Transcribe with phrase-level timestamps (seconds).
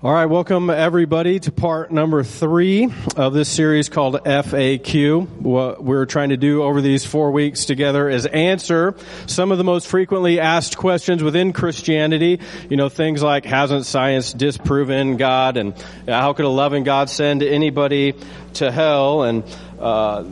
[0.00, 5.28] All right, welcome everybody to part number three of this series called FAQ.
[5.40, 8.94] What we're trying to do over these four weeks together is answer
[9.26, 12.38] some of the most frequently asked questions within Christianity.
[12.70, 15.56] You know, things like, hasn't science disproven God?
[15.56, 15.74] And
[16.06, 18.14] how could a loving God send anybody
[18.54, 19.24] to hell?
[19.24, 19.42] And,
[19.80, 20.24] uh,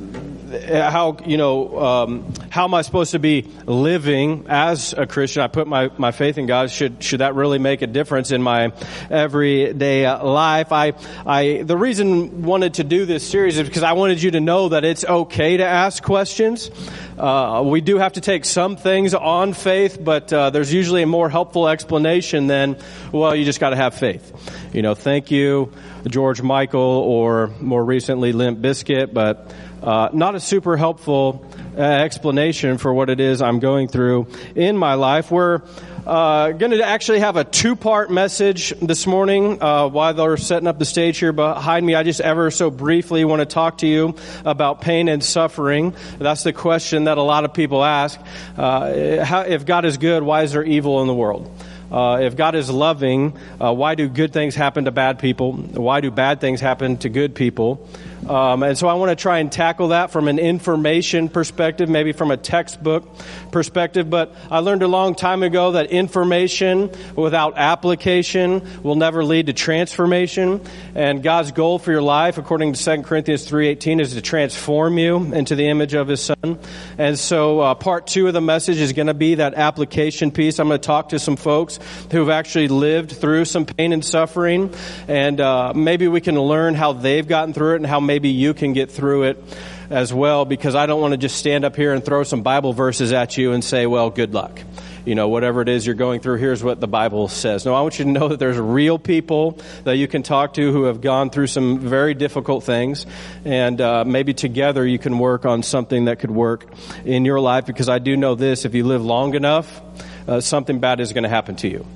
[0.91, 5.43] how you know um, how am I supposed to be living as a Christian?
[5.43, 6.71] I put my, my faith in God.
[6.71, 8.73] Should should that really make a difference in my
[9.11, 10.73] everyday life?
[10.73, 14.41] I I the reason wanted to do this series is because I wanted you to
[14.41, 16.71] know that it's okay to ask questions.
[17.19, 21.07] Uh, we do have to take some things on faith, but uh, there's usually a
[21.07, 22.77] more helpful explanation than
[23.13, 24.33] well, you just got to have faith.
[24.75, 25.73] You know, thank you,
[26.09, 29.53] George Michael, or more recently Limp Bizkit, but
[29.83, 31.45] uh, not a super helpful
[31.77, 35.31] uh, explanation for what it is I'm going through in my life.
[35.31, 35.63] We're
[36.07, 39.61] uh, going to actually have a two-part message this morning.
[39.61, 43.25] Uh, while they're setting up the stage here behind me, I just ever so briefly
[43.25, 45.95] want to talk to you about pain and suffering.
[46.19, 48.21] That's the question that a lot of people ask.
[48.57, 51.51] Uh, how, if God is good, why is there evil in the world?
[51.91, 55.53] Uh, if God is loving, uh, why do good things happen to bad people?
[55.53, 57.87] Why do bad things happen to good people?
[58.29, 62.13] Um, and so I want to try and tackle that from an information perspective, maybe
[62.13, 63.09] from a textbook
[63.53, 64.11] perspective.
[64.11, 69.53] But I learned a long time ago that information without application will never lead to
[69.53, 70.61] transformation.
[70.95, 75.17] And God's goal for your life, according to 2 Corinthians 3.18, is to transform you
[75.17, 76.59] into the image of His Son.
[76.99, 80.59] And so uh, part two of the message is going to be that application piece.
[80.59, 81.79] I'm going to talk to some folks
[82.11, 84.75] who've actually lived through some pain and suffering.
[85.07, 88.55] And uh, maybe we can learn how they've gotten through it and how maybe you
[88.55, 89.45] can get through it
[89.91, 92.73] as well because I don't want to just stand up here and throw some Bible
[92.73, 94.61] verses at you and say, well, good luck.
[95.05, 97.65] You know, whatever it is you're going through, here's what the Bible says.
[97.65, 100.73] No, I want you to know that there's real people that you can talk to
[100.73, 103.07] who have gone through some very difficult things,
[103.45, 106.67] and uh, maybe together you can work on something that could work
[107.05, 109.81] in your life because I do know this if you live long enough,
[110.27, 111.87] uh, something bad is going to happen to you.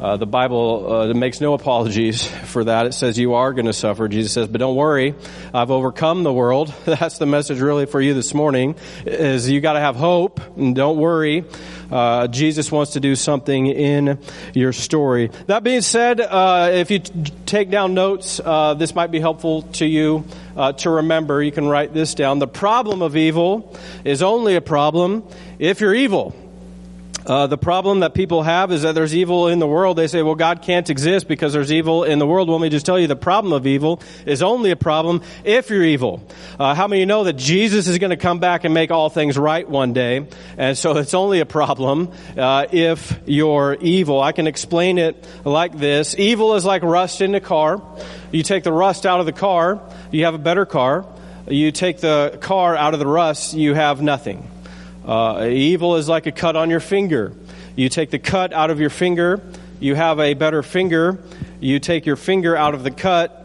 [0.00, 2.86] Uh, the Bible uh, makes no apologies for that.
[2.86, 4.08] It says you are going to suffer.
[4.08, 5.14] Jesus says, but don't worry,
[5.52, 6.72] I've overcome the world.
[6.86, 8.76] That's the message really for you this morning.
[9.04, 11.44] Is you got to have hope and don't worry.
[11.90, 14.18] Uh, Jesus wants to do something in
[14.54, 15.30] your story.
[15.48, 19.62] That being said, uh, if you t- take down notes, uh, this might be helpful
[19.62, 20.24] to you
[20.56, 21.42] uh, to remember.
[21.42, 22.38] You can write this down.
[22.38, 25.28] The problem of evil is only a problem
[25.58, 26.34] if you're evil.
[27.26, 29.98] Uh, the problem that people have is that there's evil in the world.
[29.98, 32.48] They say, well, God can't exist because there's evil in the world.
[32.48, 35.70] Well, let me just tell you the problem of evil is only a problem if
[35.70, 36.22] you're evil.
[36.58, 39.10] Uh, how many you know that Jesus is going to come back and make all
[39.10, 40.26] things right one day?
[40.56, 44.20] And so it's only a problem uh, if you're evil.
[44.20, 46.14] I can explain it like this.
[46.18, 47.82] Evil is like rust in a car.
[48.32, 49.80] You take the rust out of the car,
[50.10, 51.06] you have a better car.
[51.48, 54.48] You take the car out of the rust, you have nothing.
[55.04, 57.32] Uh, evil is like a cut on your finger.
[57.76, 59.40] You take the cut out of your finger,
[59.80, 61.18] you have a better finger.
[61.60, 63.40] You take your finger out of the cut,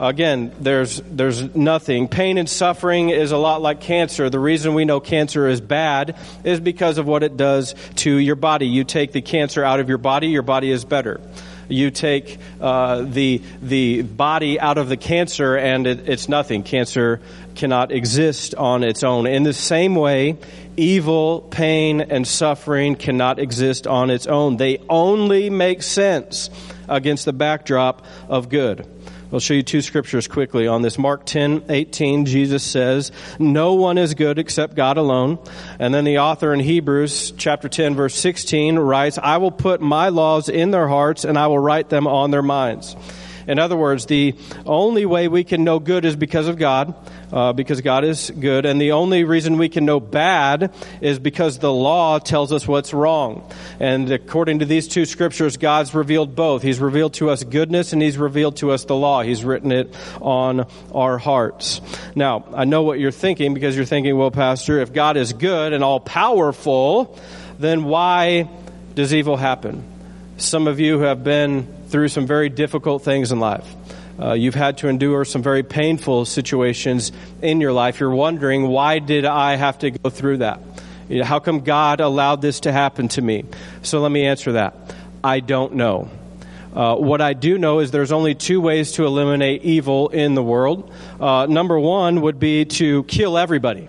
[0.00, 2.08] again, there's, there's nothing.
[2.08, 4.30] Pain and suffering is a lot like cancer.
[4.30, 8.36] The reason we know cancer is bad is because of what it does to your
[8.36, 8.66] body.
[8.66, 11.20] You take the cancer out of your body, your body is better.
[11.68, 16.64] You take uh, the, the body out of the cancer, and it, it's nothing.
[16.64, 17.20] Cancer
[17.54, 19.28] cannot exist on its own.
[19.28, 20.36] In the same way,
[20.76, 24.56] evil, pain, and suffering cannot exist on its own.
[24.56, 26.50] They only make sense
[26.88, 28.86] against the backdrop of good.
[29.32, 30.98] I'll show you two scriptures quickly on this.
[30.98, 35.38] Mark 10, 18, Jesus says, No one is good except God alone.
[35.78, 40.08] And then the author in Hebrews chapter 10 verse 16 writes, I will put my
[40.08, 42.96] laws in their hearts and I will write them on their minds.
[43.50, 46.94] In other words, the only way we can know good is because of God,
[47.32, 51.58] uh, because God is good, and the only reason we can know bad is because
[51.58, 53.50] the law tells us what's wrong.
[53.80, 56.62] And according to these two scriptures, God's revealed both.
[56.62, 59.22] He's revealed to us goodness, and He's revealed to us the law.
[59.22, 61.80] He's written it on our hearts.
[62.14, 65.72] Now, I know what you're thinking because you're thinking, well, Pastor, if God is good
[65.72, 67.18] and all powerful,
[67.58, 68.48] then why
[68.94, 69.82] does evil happen?
[70.36, 73.66] Some of you have been through some very difficult things in life.
[74.18, 77.10] Uh, you've had to endure some very painful situations
[77.42, 78.00] in your life.
[78.00, 80.60] You're wondering, why did I have to go through that?
[81.08, 83.44] You know, how come God allowed this to happen to me?
[83.82, 84.76] So let me answer that.
[85.24, 86.08] I don't know.
[86.74, 90.42] Uh, what I do know is there's only two ways to eliminate evil in the
[90.42, 90.92] world.
[91.18, 93.88] Uh, number one would be to kill everybody,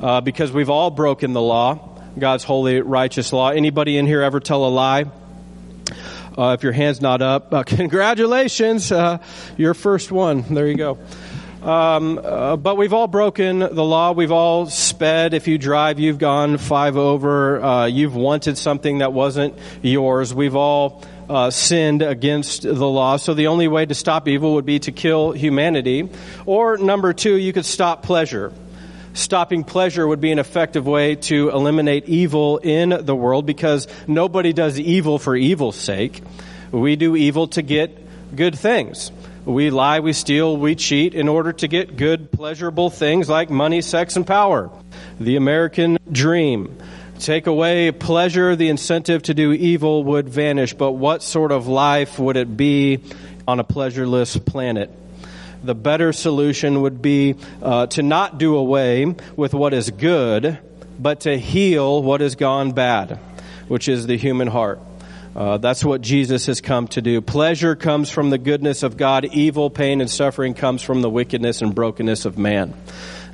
[0.00, 3.50] uh, because we've all broken the law, God's holy, righteous law.
[3.50, 5.04] Anybody in here ever tell a lie?
[6.38, 9.18] Uh, if your hand's not up, uh, congratulations, uh,
[9.56, 10.42] your first one.
[10.42, 10.98] There you go.
[11.62, 14.12] Um, uh, but we've all broken the law.
[14.12, 15.34] We've all sped.
[15.34, 17.60] If you drive, you've gone five over.
[17.60, 20.32] Uh, you've wanted something that wasn't yours.
[20.32, 23.16] We've all uh, sinned against the law.
[23.16, 26.08] So the only way to stop evil would be to kill humanity.
[26.46, 28.52] Or number two, you could stop pleasure.
[29.18, 34.52] Stopping pleasure would be an effective way to eliminate evil in the world because nobody
[34.52, 36.22] does evil for evil's sake.
[36.70, 39.10] We do evil to get good things.
[39.44, 43.80] We lie, we steal, we cheat in order to get good, pleasurable things like money,
[43.82, 44.70] sex, and power.
[45.18, 46.78] The American dream.
[47.18, 50.74] Take away pleasure, the incentive to do evil would vanish.
[50.74, 53.00] But what sort of life would it be
[53.48, 54.96] on a pleasureless planet?
[55.62, 60.58] The better solution would be uh, to not do away with what is good,
[60.98, 63.18] but to heal what has gone bad,
[63.66, 64.80] which is the human heart.
[65.34, 67.20] Uh, that's what Jesus has come to do.
[67.20, 69.24] Pleasure comes from the goodness of God.
[69.26, 72.74] Evil, pain, and suffering comes from the wickedness and brokenness of man.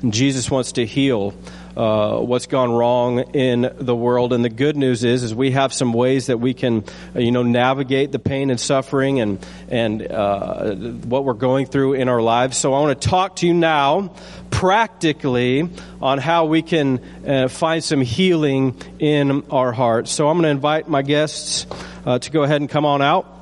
[0.01, 1.33] And Jesus wants to heal
[1.75, 4.33] uh, what's gone wrong in the world.
[4.33, 6.83] And the good news is, is we have some ways that we can,
[7.15, 11.93] uh, you know, navigate the pain and suffering and and uh, what we're going through
[11.93, 12.57] in our lives.
[12.57, 14.13] So I want to talk to you now,
[14.51, 15.69] practically,
[16.01, 20.11] on how we can uh, find some healing in our hearts.
[20.11, 21.65] So I'm going to invite my guests
[22.05, 23.34] uh, to go ahead and come on out.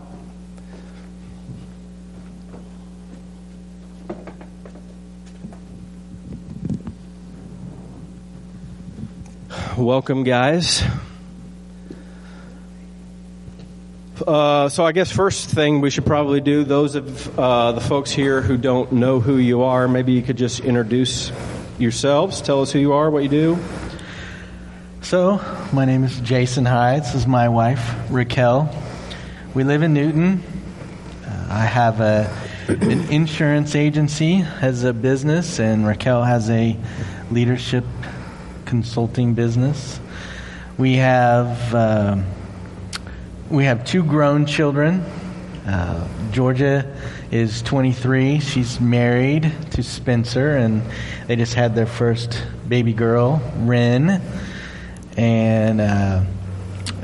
[9.78, 10.84] Welcome, guys.
[14.25, 18.12] Uh, so I guess first thing we should probably do, those of uh, the folks
[18.12, 21.31] here who don't know who you are, maybe you could just introduce
[21.80, 22.40] yourselves.
[22.40, 23.58] Tell us who you are, what you do.
[25.02, 25.42] So,
[25.74, 27.02] my name is Jason Hyde.
[27.02, 28.70] This is my wife, Raquel.
[29.56, 30.44] We live in Newton.
[31.25, 32.31] Uh, I have a,
[32.68, 36.78] an insurance agency as a business, and Raquel has a
[37.31, 37.86] leadership
[38.74, 40.00] consulting business.
[40.80, 42.18] We have uh,
[43.52, 45.02] we have two grown children.
[45.64, 46.92] Uh, Georgia
[47.30, 48.40] is 23.
[48.40, 50.81] She's married to Spencer, and
[51.28, 54.20] they just had their first baby girl, Ren
[55.18, 56.24] and uh,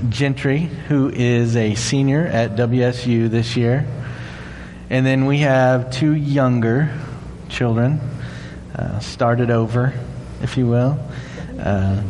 [0.09, 3.85] Gentry, who is a senior at WSU this year.
[4.89, 6.91] And then we have two younger
[7.47, 7.99] children,
[8.73, 9.93] uh, started over,
[10.41, 10.97] if you will.
[11.59, 12.03] Uh,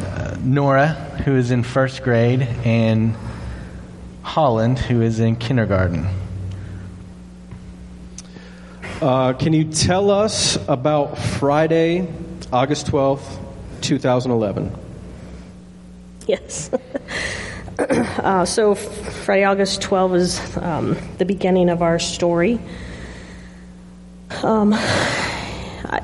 [0.00, 0.88] uh, Nora,
[1.24, 3.14] who is in first grade, and
[4.22, 6.06] Holland, who is in kindergarten.
[9.00, 12.08] Uh, can you tell us about Friday,
[12.52, 13.38] August 12th,
[13.80, 14.72] 2011?
[16.26, 16.70] Yes.
[17.78, 22.60] uh, so Friday, August 12 is um, the beginning of our story.
[24.42, 24.74] Um,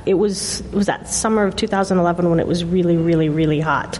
[0.06, 3.98] it was it was that summer of 2011 when it was really, really, really hot.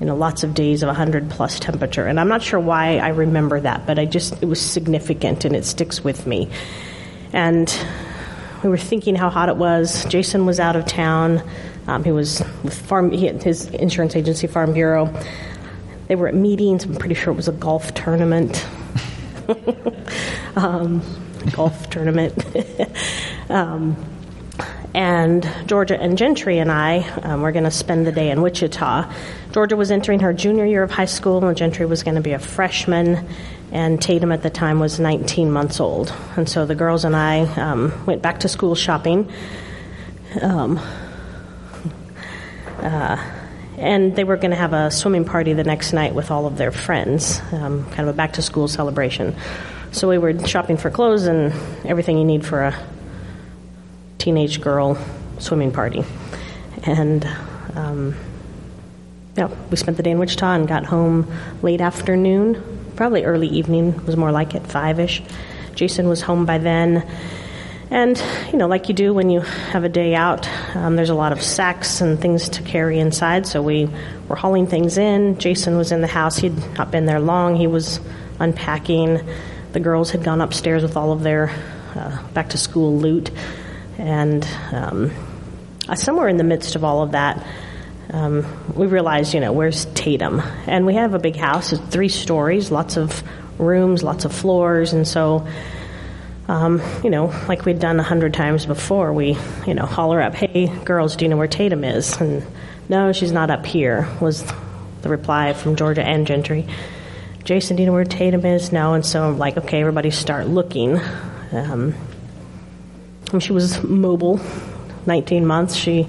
[0.00, 3.08] You know, lots of days of 100 plus temperature, and I'm not sure why I
[3.08, 6.50] remember that, but I just it was significant and it sticks with me.
[7.32, 7.72] And
[8.62, 10.04] we were thinking how hot it was.
[10.06, 11.42] Jason was out of town.
[11.86, 15.12] Um, he was with farm, he, his insurance agency, Farm Bureau.
[16.08, 16.84] They were at meetings.
[16.84, 18.66] I'm pretty sure it was a golf tournament.
[20.56, 21.02] um,
[21.52, 22.34] golf tournament.
[23.50, 23.96] um,
[24.94, 29.12] and Georgia and Gentry and I um, were going to spend the day in Wichita.
[29.50, 32.32] Georgia was entering her junior year of high school, and Gentry was going to be
[32.32, 33.28] a freshman,
[33.72, 36.14] and Tatum at the time was 19 months old.
[36.36, 39.30] And so the girls and I um, went back to school shopping.
[40.40, 40.78] Um,
[42.78, 43.16] uh,
[43.76, 46.56] and they were going to have a swimming party the next night with all of
[46.56, 49.34] their friends, um, kind of a back to school celebration.
[49.90, 51.52] So we were shopping for clothes and
[51.84, 52.93] everything you need for a
[54.24, 54.98] teenage girl
[55.38, 56.04] swimming party.
[56.84, 57.26] And
[57.74, 58.16] um,
[59.36, 61.30] yeah, we spent the day in Wichita and got home
[61.62, 62.62] late afternoon,
[62.96, 65.22] probably early evening, was more like it, five ish.
[65.74, 67.06] Jason was home by then
[67.90, 71.14] and, you know, like you do when you have a day out, um, there's a
[71.14, 73.46] lot of sacks and things to carry inside.
[73.46, 73.88] So we
[74.26, 75.38] were hauling things in.
[75.38, 76.36] Jason was in the house.
[76.36, 77.56] He'd not been there long.
[77.56, 78.00] He was
[78.40, 79.20] unpacking.
[79.72, 81.54] The girls had gone upstairs with all of their
[81.94, 83.30] uh, back to school loot.
[83.98, 85.12] And um,
[85.88, 87.46] uh, somewhere in the midst of all of that,
[88.10, 90.40] um, we realized, you know, where's Tatum?
[90.66, 93.22] And we have a big house, it's three stories, lots of
[93.58, 94.92] rooms, lots of floors.
[94.92, 95.46] And so
[96.46, 99.36] um, you know, like we'd done a hundred times before, we,
[99.66, 102.20] you know, holler up, hey, girls, do you know where Tatum is?
[102.20, 102.44] And
[102.88, 104.44] no, she's not up here, was
[105.00, 106.66] the reply from Georgia and Gentry.
[107.44, 108.72] Jason, do you know where Tatum is?
[108.72, 108.94] No.
[108.94, 110.98] And so I'm like, okay, everybody start looking.
[111.52, 111.94] Um,
[113.40, 114.40] she was mobile,
[115.06, 115.74] 19 months.
[115.74, 116.08] She,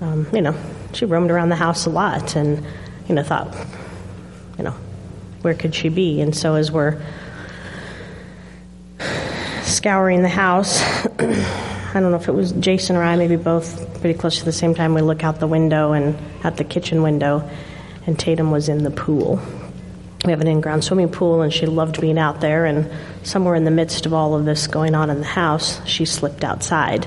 [0.00, 0.54] um, you know,
[0.92, 2.64] she roamed around the house a lot and,
[3.08, 3.54] you know, thought,
[4.58, 4.74] you know,
[5.42, 6.20] where could she be?
[6.20, 7.00] And so as we're
[9.62, 10.80] scouring the house,
[11.18, 14.52] I don't know if it was Jason or I, maybe both, pretty close to the
[14.52, 17.48] same time, we look out the window and at the kitchen window,
[18.06, 19.40] and Tatum was in the pool.
[20.24, 22.66] We have an in ground swimming pool, and she loved being out there.
[22.66, 22.90] And
[23.22, 26.44] somewhere in the midst of all of this going on in the house, she slipped
[26.44, 27.06] outside.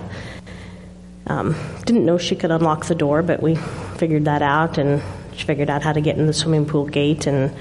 [1.27, 1.55] Um,
[1.85, 3.55] didn't know she could unlock the door, but we
[3.97, 5.01] figured that out, and
[5.35, 7.27] she figured out how to get in the swimming pool gate.
[7.27, 7.55] And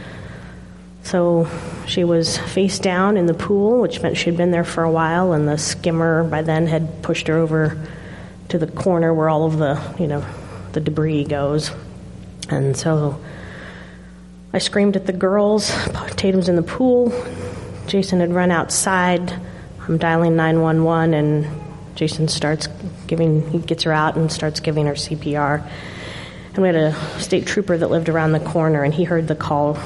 [1.02, 1.48] so
[1.86, 5.32] she was face down in the pool, which meant she'd been there for a while,
[5.32, 7.86] and the skimmer by then had pushed her over
[8.48, 10.24] to the corner where all of the, you know,
[10.72, 11.70] the debris goes.
[12.48, 13.20] And so
[14.52, 15.68] I screamed at the girls.
[16.16, 17.12] Tatum's in the pool.
[17.86, 19.32] Jason had run outside.
[19.88, 21.46] I'm dialing 911, and
[21.94, 22.68] Jason starts
[23.06, 25.68] giving, he gets her out and starts giving her CPR.
[26.54, 29.34] And we had a state trooper that lived around the corner, and he heard the
[29.34, 29.78] call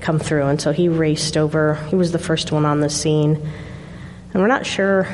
[0.00, 1.74] come through, and so he raced over.
[1.88, 3.36] He was the first one on the scene.
[4.32, 5.06] And we're not sure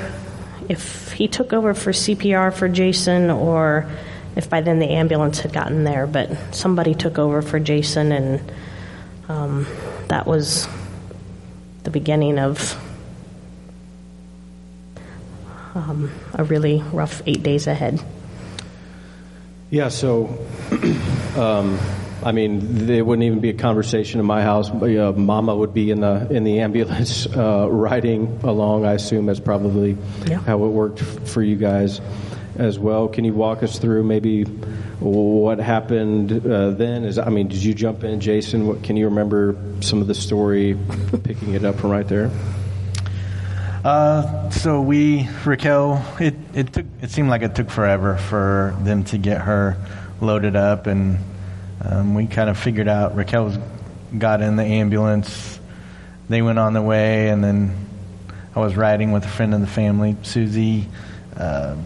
[0.69, 3.91] if he took over for CPR for Jason or
[4.37, 8.53] if by then the ambulance had gotten there, but somebody took over for Jason, and
[9.31, 9.67] um,
[10.09, 10.67] that was
[11.85, 12.77] the beginning of
[15.75, 18.03] um, a really rough eight days ahead.
[19.71, 20.37] Yeah, so,
[21.37, 21.79] um,
[22.25, 24.69] I mean, there wouldn't even be a conversation in my house.
[24.69, 28.85] Uh, Mama would be in the in the ambulance uh, riding along.
[28.85, 29.97] I assume that's probably
[30.27, 30.39] Yeah.
[30.39, 32.01] how it worked for you guys
[32.57, 33.09] as well.
[33.09, 34.45] Can you walk us through maybe
[35.01, 37.05] what happened uh, then?
[37.05, 38.67] Is I mean, did you jump in, Jason?
[38.67, 40.79] What, can you remember some of the story,
[41.25, 42.31] picking it up from right there?
[43.83, 49.05] Uh, so we Raquel, it it took it seemed like it took forever for them
[49.05, 49.77] to get her
[50.21, 51.19] loaded up, and
[51.83, 53.57] um, we kind of figured out Raquel
[54.19, 55.59] got in the ambulance.
[56.29, 57.75] They went on their way, and then
[58.55, 60.87] I was riding with a friend of the family, Susie,
[61.37, 61.77] uh,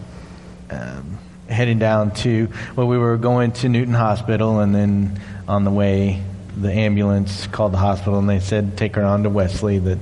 [0.69, 5.71] um, heading down to well, we were going to Newton Hospital, and then on the
[5.71, 6.21] way,
[6.57, 9.79] the ambulance called the hospital, and they said take her on to Wesley.
[9.79, 9.99] That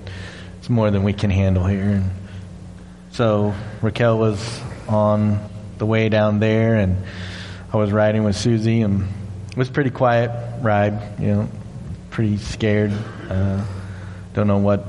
[0.60, 1.84] it's more than we can handle here.
[1.84, 2.12] And
[3.12, 5.39] so Raquel was on
[5.77, 6.98] the way down there, and
[7.72, 9.08] I was riding with Susie, and
[9.51, 11.20] it was pretty quiet ride.
[11.20, 11.50] You know,
[12.10, 12.93] pretty scared.
[13.29, 13.65] Uh,
[14.34, 14.86] don't know what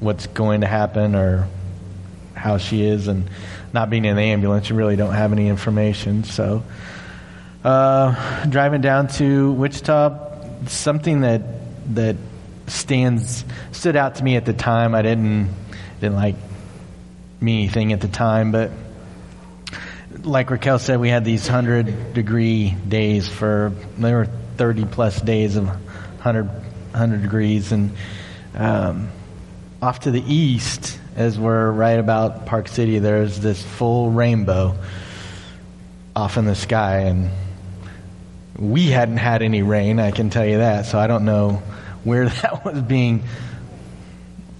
[0.00, 1.48] what's going to happen or
[2.34, 3.28] how she is, and
[3.72, 6.24] not being in the ambulance, you really don't have any information.
[6.24, 6.62] So,
[7.64, 11.42] uh, driving down to Wichita, something that
[11.94, 12.16] that
[12.66, 14.94] stands stood out to me at the time.
[14.94, 15.50] I didn't
[16.00, 16.36] didn't like
[17.40, 18.70] me anything at the time, but
[20.22, 25.56] like Raquel said, we had these hundred degree days for there were thirty plus days
[25.56, 27.92] of 100, 100 degrees, and
[28.54, 29.10] um,
[29.80, 34.76] off to the east, as we're right about Park City, there's this full rainbow
[36.16, 37.30] off in the sky, and
[38.58, 40.00] we hadn't had any rain.
[40.00, 40.86] I can tell you that.
[40.86, 41.62] So I don't know
[42.02, 43.22] where that was being,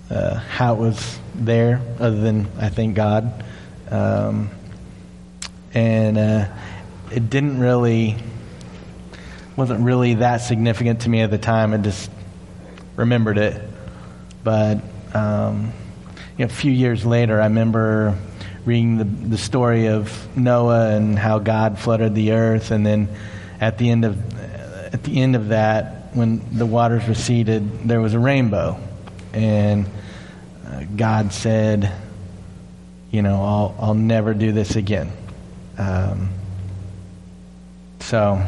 [0.09, 3.45] uh, how it was there, other than I thank God.
[3.91, 4.51] Um,
[5.75, 6.47] and uh,
[7.11, 8.15] it didn't really,
[9.57, 11.75] wasn't really that significant to me at the time.
[11.75, 12.09] I just
[12.95, 13.61] remembered it.
[14.45, 14.81] But
[15.15, 15.73] um,
[16.37, 18.17] you know, a few years later, I remember
[18.65, 23.09] reading the, the story of Noah and how God flooded the earth, and then
[23.61, 24.39] at the end of
[24.93, 28.79] at the end of that, when the waters receded, there was a rainbow,
[29.33, 29.87] and
[30.67, 31.93] uh, God said,
[33.11, 35.13] "You know, I'll I'll never do this again."
[35.79, 36.31] Um,
[38.01, 38.43] so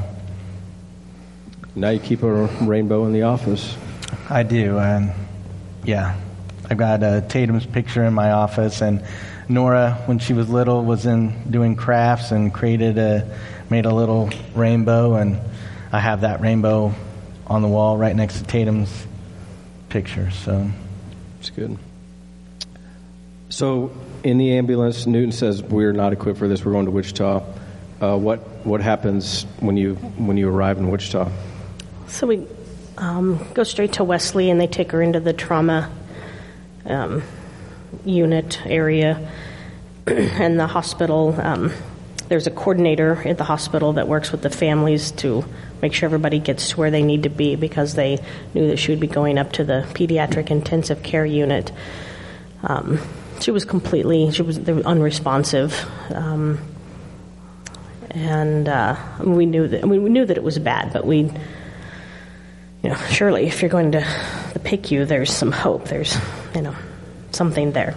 [1.75, 3.77] Now you keep a rainbow in the office.
[4.29, 5.13] I do, and
[5.85, 6.17] yeah,
[6.71, 9.03] I've got uh, Tatum's picture in my office, and
[9.49, 13.29] Nora, when she was little, was in doing crafts and created a
[13.69, 15.41] made a little rainbow, and
[15.91, 16.95] I have that rainbow
[17.49, 19.07] on the wall right next to Tatum's
[19.89, 20.31] picture.
[20.31, 20.71] So
[21.41, 21.77] It's good.
[23.49, 23.91] So,
[24.23, 26.65] in the ambulance, Newton says we're not equipped for this.
[26.65, 27.43] We're going to Wichita.
[28.01, 31.33] Uh, what what happens when you when you arrive in Wichita?
[32.07, 32.47] So we
[32.97, 35.91] um, go straight to Wesley, and they take her into the trauma
[36.87, 37.23] um,
[38.05, 39.31] unit area,
[40.07, 41.73] and the hospital um,
[42.31, 45.45] there's a coordinator at the hospital that works with the families to
[45.83, 48.19] make sure everybody gets to where they need to be because they
[48.55, 51.73] knew that she would be going up to the pediatric intensive care unit.
[52.63, 53.01] Um,
[53.41, 55.75] she was completely she was unresponsive.
[56.15, 56.61] Um,
[58.13, 61.23] and uh, we knew that I mean, we knew that it was bad, but we,
[61.23, 64.07] you know, surely if you're going to
[64.53, 65.87] the PICU, there's some hope.
[65.87, 66.17] There's,
[66.55, 66.75] you know,
[67.33, 67.97] something there.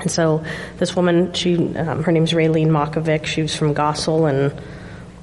[0.00, 0.44] And so
[0.78, 3.26] this woman, she, um, her name's Raylene Makovic.
[3.26, 4.60] She was from Goessel, and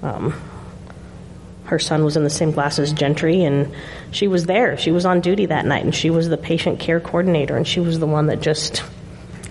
[0.02, 0.34] um,
[1.66, 3.74] her son was in the same class as Gentry, and
[4.12, 4.78] she was there.
[4.78, 7.80] She was on duty that night, and she was the patient care coordinator, and she
[7.80, 8.84] was the one that just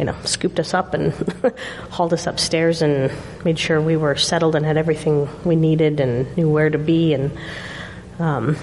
[0.00, 1.12] you know, scooped us up and
[1.90, 3.12] hauled us upstairs and
[3.45, 7.12] made sure we were settled and had everything we needed and knew where to be.
[7.12, 7.30] And
[8.19, 8.57] um,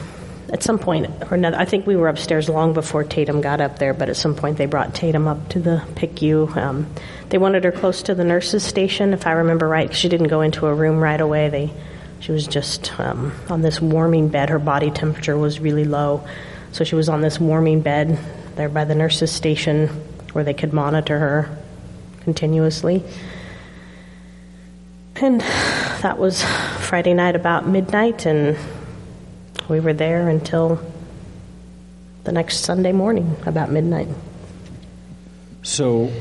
[0.49, 3.79] at some point or another, I think we were upstairs long before Tatum got up
[3.79, 6.55] there, but at some point they brought Tatum up to the PICU.
[6.55, 6.87] Um,
[7.29, 10.27] they wanted her close to the nurses' station, if I remember right, because she didn't
[10.27, 11.49] go into a room right away.
[11.49, 11.73] They,
[12.21, 14.49] she was just um, on this warming bed.
[14.49, 16.25] Her body temperature was really low,
[16.71, 18.17] so she was on this warming bed
[18.55, 19.87] there by the nurses' station
[20.31, 21.57] where they could monitor her
[22.21, 23.03] continuously.
[25.17, 28.57] And that was Friday night about midnight, and
[29.69, 30.79] we were there until
[32.23, 34.07] the next Sunday morning about midnight.
[35.63, 36.11] So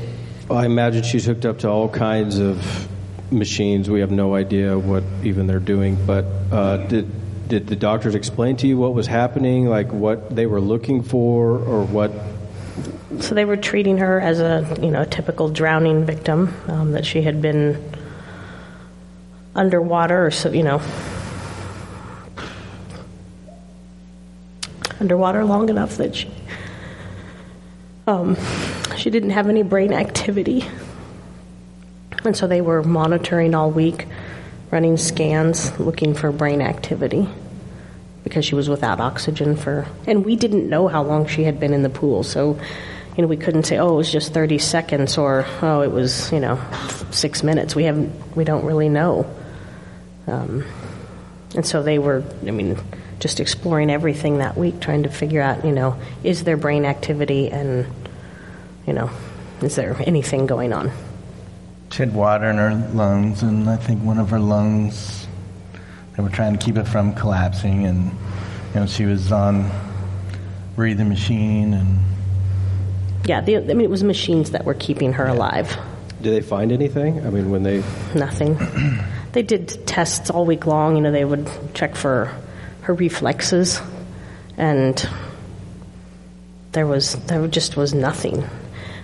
[0.49, 2.87] I imagine she's hooked up to all kinds of
[3.31, 3.89] machines.
[3.89, 7.11] We have no idea what even they're doing, but uh, did
[7.47, 11.57] did the doctors explain to you what was happening, like what they were looking for,
[11.57, 12.11] or what
[13.19, 17.05] so they were treating her as a you know a typical drowning victim um, that
[17.05, 17.91] she had been
[19.55, 20.81] underwater or so you know
[24.99, 26.29] underwater long enough that she
[28.07, 28.37] um,
[28.95, 30.65] she didn't have any brain activity
[32.23, 34.07] and so they were monitoring all week
[34.71, 37.27] running scans looking for brain activity
[38.23, 41.73] because she was without oxygen for and we didn't know how long she had been
[41.73, 42.59] in the pool so
[43.17, 46.31] you know, we couldn't say, oh, it was just 30 seconds or, oh, it was,
[46.31, 46.61] you know,
[47.09, 47.75] six minutes.
[47.75, 49.25] We haven't, we don't really know.
[50.27, 50.63] Um,
[51.55, 52.77] and so they were, I mean,
[53.19, 57.49] just exploring everything that week, trying to figure out, you know, is there brain activity
[57.49, 57.85] and,
[58.85, 59.09] you know,
[59.61, 60.91] is there anything going on?
[61.91, 65.25] She had water in her lungs, and I think one of her lungs,
[66.15, 68.11] they were trying to keep it from collapsing, and,
[68.73, 69.71] you know, she was on
[70.75, 71.97] breathing machine and
[73.25, 75.77] yeah, the, I mean, it was machines that were keeping her alive.
[76.21, 77.25] Did they find anything?
[77.25, 77.83] I mean, when they
[78.15, 78.57] nothing.
[79.33, 80.95] they did tests all week long.
[80.95, 82.33] You know, they would check for
[82.87, 83.81] her reflexes,
[84.55, 85.09] and
[86.71, 88.47] there was there just was nothing.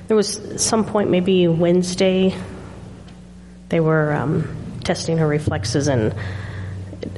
[0.07, 2.33] There was some point, maybe Wednesday,
[3.67, 6.15] they were um, testing her reflexes, and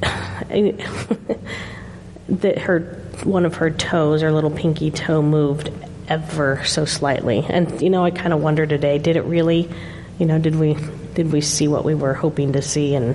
[2.28, 2.80] that her
[3.22, 5.70] one of her toes, her little pinky toe, moved
[6.08, 7.46] ever so slightly.
[7.48, 9.70] And you know, I kind of wonder today, did it really?
[10.18, 10.76] You know, did we
[11.14, 12.96] did we see what we were hoping to see?
[12.96, 13.14] And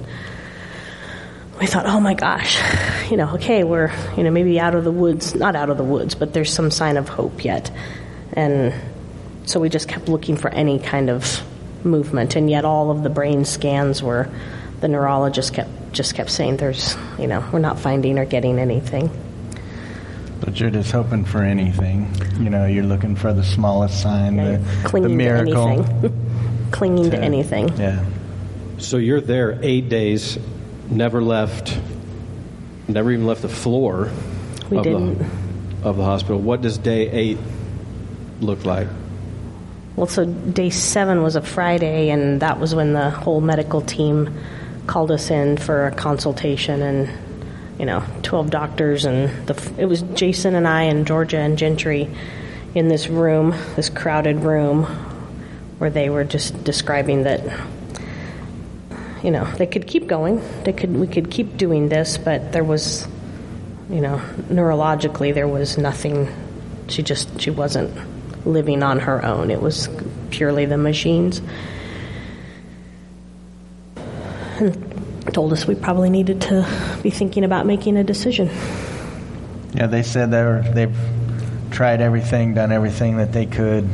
[1.61, 2.59] we thought, oh my gosh,
[3.11, 5.83] you know, okay, we're you know maybe out of the woods, not out of the
[5.83, 7.71] woods, but there's some sign of hope yet.
[8.33, 8.73] And
[9.45, 11.43] so we just kept looking for any kind of
[11.85, 14.27] movement, and yet all of the brain scans were.
[14.79, 19.11] The neurologist kept just kept saying, "There's, you know, we're not finding or getting anything."
[20.39, 22.11] But you're just hoping for anything.
[22.39, 25.53] You know, you're looking for the smallest sign, the, clinging the miracle.
[25.53, 26.69] To anything.
[26.71, 27.69] clinging to, to anything.
[27.77, 28.03] Yeah.
[28.79, 30.39] So you're there eight days,
[30.91, 31.79] never left,
[32.87, 34.11] never even left the floor
[34.69, 35.17] we of, didn't.
[35.17, 36.39] The, of the hospital.
[36.39, 37.37] What does day eight
[38.39, 38.87] look like?
[39.95, 44.37] Well, so day seven was a Friday, and that was when the whole medical team
[44.87, 47.09] called us in for a consultation and
[47.81, 52.07] you know, 12 doctors, and the, it was Jason and I and Georgia and Gentry
[52.75, 54.83] in this room, this crowded room,
[55.79, 57.41] where they were just describing that,
[59.23, 62.63] you know, they could keep going, they could, we could keep doing this, but there
[62.63, 63.07] was,
[63.89, 66.27] you know, neurologically there was nothing.
[66.87, 67.91] She just she wasn't
[68.45, 69.51] living on her own.
[69.51, 69.89] It was
[70.31, 71.41] purely the machines.
[74.57, 76.67] And told us we probably needed to
[77.03, 78.49] be thinking about making a decision.
[79.73, 80.97] Yeah, they said they were, they've
[81.69, 83.87] tried everything, done everything that they could,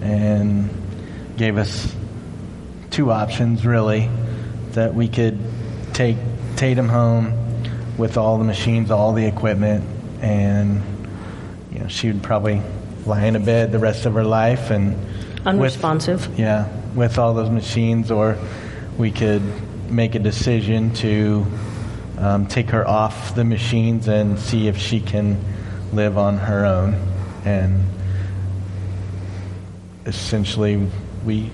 [0.00, 0.70] and
[1.36, 1.94] gave us
[2.90, 4.08] two options really
[4.74, 5.38] that we could
[5.92, 6.16] take
[6.56, 7.34] Tatum home
[7.96, 9.84] with all the machines, all the equipment,
[10.20, 10.82] and
[11.72, 12.62] you know she would probably
[13.06, 14.96] lie in a bed the rest of her life and
[15.46, 16.28] unresponsive.
[16.28, 18.38] With, yeah, with all those machines, or
[18.98, 19.42] we could
[19.90, 21.46] make a decision to
[22.18, 25.42] um, take her off the machines and see if she can
[25.92, 26.94] live on her own.
[27.44, 27.84] And
[30.06, 30.86] essentially,
[31.24, 31.50] we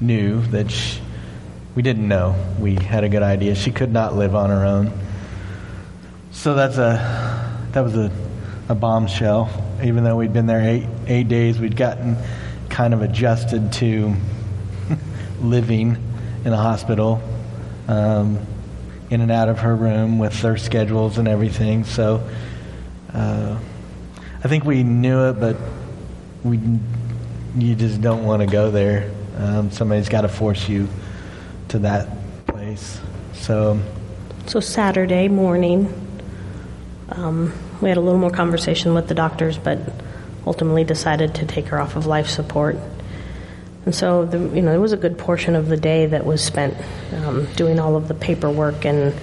[0.00, 1.00] knew that she,
[1.74, 2.34] we didn't know.
[2.58, 3.54] We had a good idea.
[3.54, 4.92] She could not live on her own.
[6.32, 8.10] So that's a that was a,
[8.68, 9.48] a bombshell.
[9.82, 12.16] Even though we'd been there eight eight days, we'd gotten
[12.68, 14.14] kind of adjusted to
[15.40, 15.96] living
[16.44, 17.20] in a hospital,
[17.88, 18.38] um,
[19.10, 21.84] in and out of her room with their schedules and everything.
[21.84, 22.28] So
[23.12, 23.58] uh,
[24.42, 25.56] I think we knew it, but
[26.42, 26.58] we
[27.56, 29.10] you just don't want to go there.
[29.36, 30.88] Um, somebody's got to force you
[31.70, 32.08] to that
[32.46, 33.00] place.
[33.34, 33.80] So.
[34.46, 35.92] So Saturday morning,
[37.10, 39.78] um, we had a little more conversation with the doctors, but
[40.46, 42.76] ultimately decided to take her off of life support.
[43.84, 46.42] And so, the, you know, it was a good portion of the day that was
[46.42, 46.76] spent
[47.14, 49.14] um, doing all of the paperwork and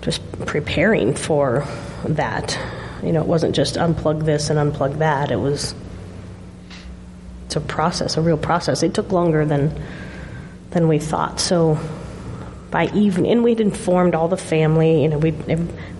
[0.00, 1.66] just preparing for
[2.04, 2.58] that.
[3.02, 5.30] You know, it wasn't just unplug this and unplug that.
[5.30, 5.74] It was
[7.46, 8.82] it's a process, a real process.
[8.82, 9.80] It took longer than
[10.74, 11.40] than we thought.
[11.40, 11.78] So
[12.70, 15.02] by evening, and we'd informed all the family.
[15.02, 15.30] You know, we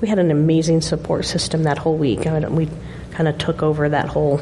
[0.00, 2.26] we had an amazing support system that whole week.
[2.26, 2.68] I mean, we
[3.12, 4.40] kind of took over that whole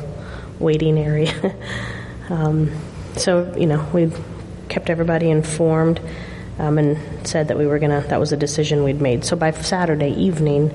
[0.59, 1.55] waiting area.
[2.31, 2.71] um,
[3.17, 4.11] so you know, we
[4.71, 6.01] kept everybody informed
[6.59, 8.01] um, and said that we were gonna.
[8.09, 9.27] That was a decision we'd made.
[9.27, 10.75] So by Saturday evening,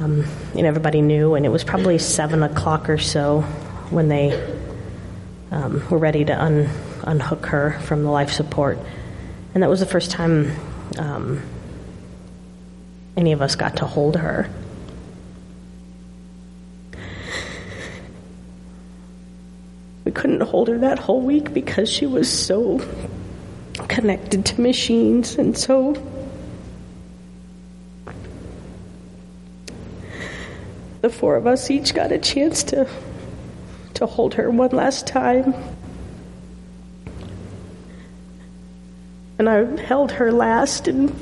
[0.00, 3.42] um, you know, everybody knew, and it was probably seven o'clock or so
[3.90, 4.32] when they
[5.52, 6.68] um, were ready to un,
[7.02, 8.78] unhook her from the life support,
[9.54, 10.52] and that was the first time
[10.98, 11.42] um,
[13.16, 14.48] any of us got to hold her.
[20.04, 22.80] We couldn't hold her that whole week because she was so
[23.88, 25.94] connected to machines and so
[31.00, 32.88] the four of us each got a chance to
[33.94, 35.54] to hold her one last time.
[39.42, 41.12] And I held her last, and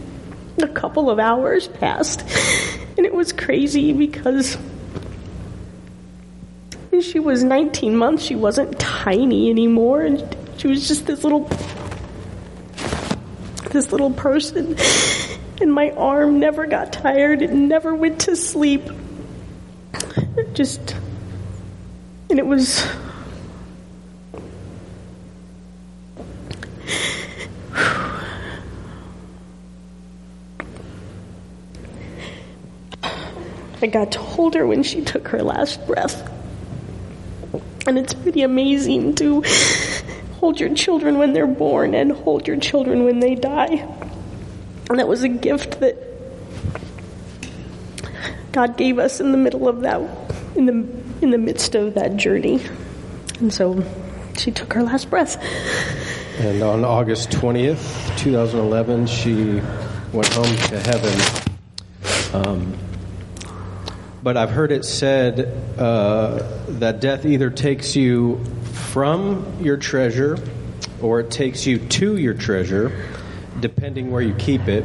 [0.59, 2.21] a couple of hours passed.
[2.99, 4.59] And it was crazy because
[7.01, 8.23] she was 19 months.
[8.23, 11.49] She wasn't tiny anymore, and she was just this little,
[13.71, 14.77] this little person.
[15.63, 17.41] And my arm never got tired.
[17.41, 18.83] It never went to sleep.
[20.37, 20.95] It just,
[22.29, 22.87] and it was.
[33.83, 36.31] I got to hold her when she took her last breath.
[37.87, 39.43] And it's pretty amazing to
[40.39, 43.87] hold your children when they're born and hold your children when they die.
[44.89, 45.97] And that was a gift that
[48.53, 50.01] God gave us in the middle of that,
[50.57, 50.73] in the,
[51.23, 52.61] in the midst of that journey.
[53.39, 53.85] And so
[54.37, 55.43] she took her last breath.
[56.39, 59.61] And on August 20th, 2011, she
[60.13, 61.21] went home to heaven.
[62.33, 62.79] Um,
[64.23, 65.41] but I've heard it said
[65.79, 68.45] uh, that death either takes you
[68.91, 70.39] from your treasure
[71.01, 72.93] or it takes you to your treasure,
[73.61, 74.85] depending where you keep it.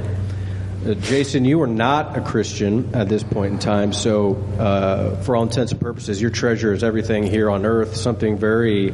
[0.85, 5.35] Uh, Jason, you are not a Christian at this point in time, so uh, for
[5.35, 7.95] all intents and purposes, your treasure is everything here on earth.
[7.95, 8.93] Something very,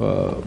[0.00, 0.40] uh,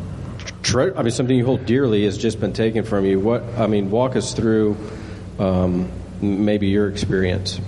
[0.64, 3.20] tre- I mean, something you hold dearly has just been taken from you.
[3.20, 4.76] What I mean, walk us through
[5.40, 7.62] um, maybe your experience.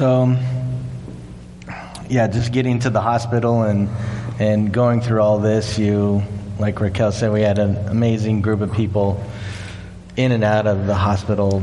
[0.00, 0.34] So,
[2.08, 3.90] yeah, just getting to the hospital and
[4.38, 6.22] and going through all this, you,
[6.58, 9.22] like Raquel said, we had an amazing group of people
[10.16, 11.62] in and out of the hospital,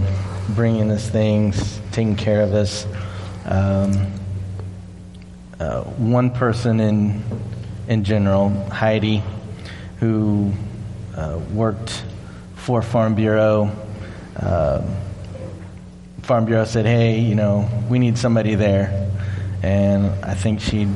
[0.50, 2.86] bringing us things, taking care of us.
[3.43, 4.06] Um,
[5.60, 7.23] uh, one person in
[7.88, 9.23] in general, Heidi,
[10.00, 10.54] who
[11.15, 12.04] uh, worked
[12.54, 13.71] for Farm Bureau.
[14.36, 14.84] Uh,
[16.27, 19.09] Farm Bureau said, hey, you know, we need somebody there.
[19.63, 20.93] And I think she'd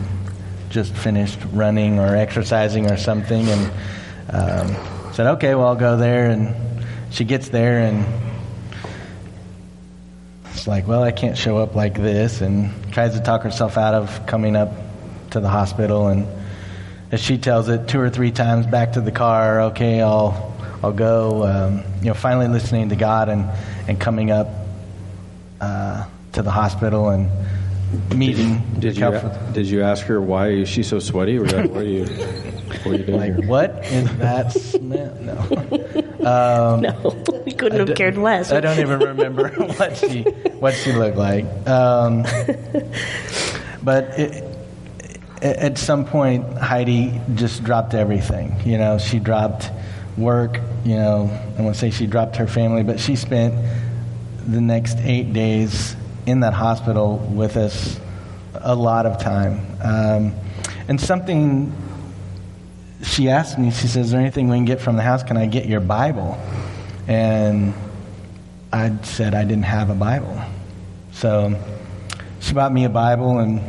[0.70, 3.72] just finished running or exercising or something and
[4.30, 6.30] um, said, okay, well, I'll go there.
[6.30, 6.54] And
[7.12, 8.06] she gets there and
[10.48, 12.42] it's like, well, I can't show up like this.
[12.42, 14.74] And tries to talk herself out of coming up
[15.30, 16.08] to the hospital.
[16.08, 16.28] And
[17.10, 20.92] as she tells it two or three times back to the car, okay, I'll, I'll
[20.92, 21.46] go.
[21.46, 23.50] Um, you know, finally listening to God and,
[23.88, 24.61] and coming up
[25.62, 27.30] uh, to the hospital and
[28.16, 28.62] meeting.
[28.80, 29.22] Did you
[29.54, 31.38] did you ask her why is she so sweaty?
[31.38, 33.48] Or what are you what are you doing like, here?
[33.48, 35.16] What is that smell?
[35.22, 35.38] No.
[36.26, 38.52] Um, no, we couldn't have cared less.
[38.52, 40.24] I don't even remember what she
[40.60, 41.46] what she looked like.
[41.68, 42.24] Um,
[43.84, 44.48] but it,
[45.42, 48.56] at some point, Heidi just dropped everything.
[48.64, 49.70] You know, she dropped
[50.18, 50.60] work.
[50.86, 53.54] You know, I won't say she dropped her family, but she spent
[54.48, 58.00] the next eight days in that hospital with us
[58.54, 59.66] a lot of time.
[59.84, 60.36] Um,
[60.88, 61.74] and something
[63.04, 65.24] she asked me, she says, Is there anything we can get from the house?
[65.24, 66.38] Can I get your Bible?
[67.08, 67.74] And
[68.72, 70.40] I said I didn't have a Bible.
[71.14, 71.60] So
[72.40, 73.62] she bought me a Bible and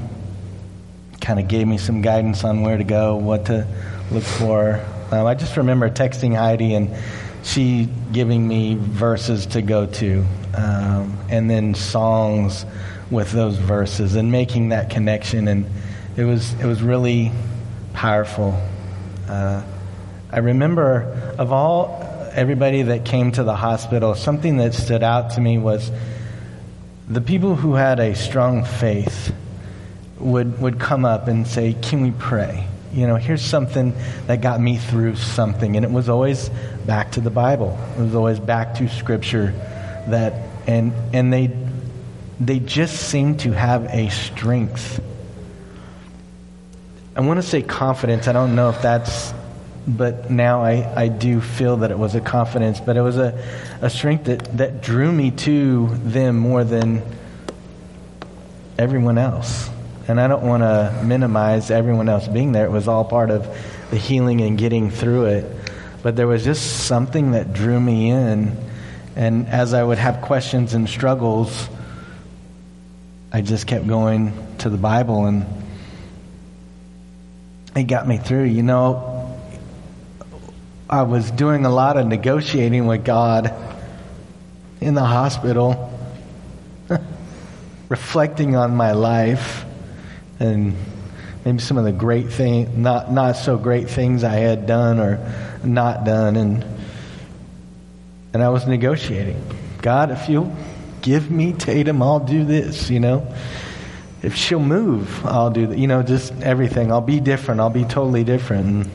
[1.21, 3.67] kind of gave me some guidance on where to go, what to
[4.11, 4.85] look for.
[5.11, 6.97] Um, I just remember texting Heidi and
[7.43, 12.65] she giving me verses to go to, um, and then songs
[13.11, 15.49] with those verses, and making that connection.
[15.49, 15.67] And
[16.17, 17.33] it was it was really
[17.93, 18.61] powerful.
[19.29, 19.63] Uh,
[20.31, 25.41] I remember of all everybody that came to the hospital, something that stood out to
[25.41, 25.91] me was
[27.09, 29.35] the people who had a strong faith
[30.19, 32.67] would, would come up and say, Can we pray?
[32.93, 33.95] You know, here's something
[34.27, 35.77] that got me through something.
[35.77, 36.51] And it was always
[36.87, 39.55] back to the Bible, it was always back to Scripture.
[40.09, 40.35] That,
[40.67, 41.51] and, and they,
[42.41, 45.01] they just seem to have a strength.
[47.15, 48.27] I want to say confidence.
[48.27, 49.35] I don't know if that's,
[49.87, 53.39] but now I, I do feel that it was a confidence, but it was a,
[53.81, 57.03] a strength that, that drew me to them more than
[58.79, 59.69] everyone else.
[60.09, 62.65] And I don't want to minimize everyone else being there.
[62.65, 63.47] It was all part of
[63.91, 65.57] the healing and getting through it.
[66.03, 68.57] But there was just something that drew me in.
[69.15, 71.69] And as I would have questions and struggles,
[73.31, 75.45] I just kept going to the Bible and
[77.77, 78.45] it got me through.
[78.45, 79.39] You know,
[80.89, 83.55] I was doing a lot of negotiating with God
[84.81, 85.91] in the hospital,
[87.89, 89.65] reflecting on my life
[90.39, 90.75] and
[91.45, 95.33] maybe some of the great things, not, not so great things I had done or
[95.65, 96.37] not done.
[96.37, 96.65] And,
[98.33, 99.43] and I was negotiating.
[99.83, 100.55] God, if you'll
[101.03, 103.27] give me Tatum, I'll do this, you know.
[104.23, 105.79] If she'll move, I'll do that.
[105.79, 106.93] You know, just everything.
[106.93, 107.61] I'll be different.
[107.61, 108.89] I'll be totally different.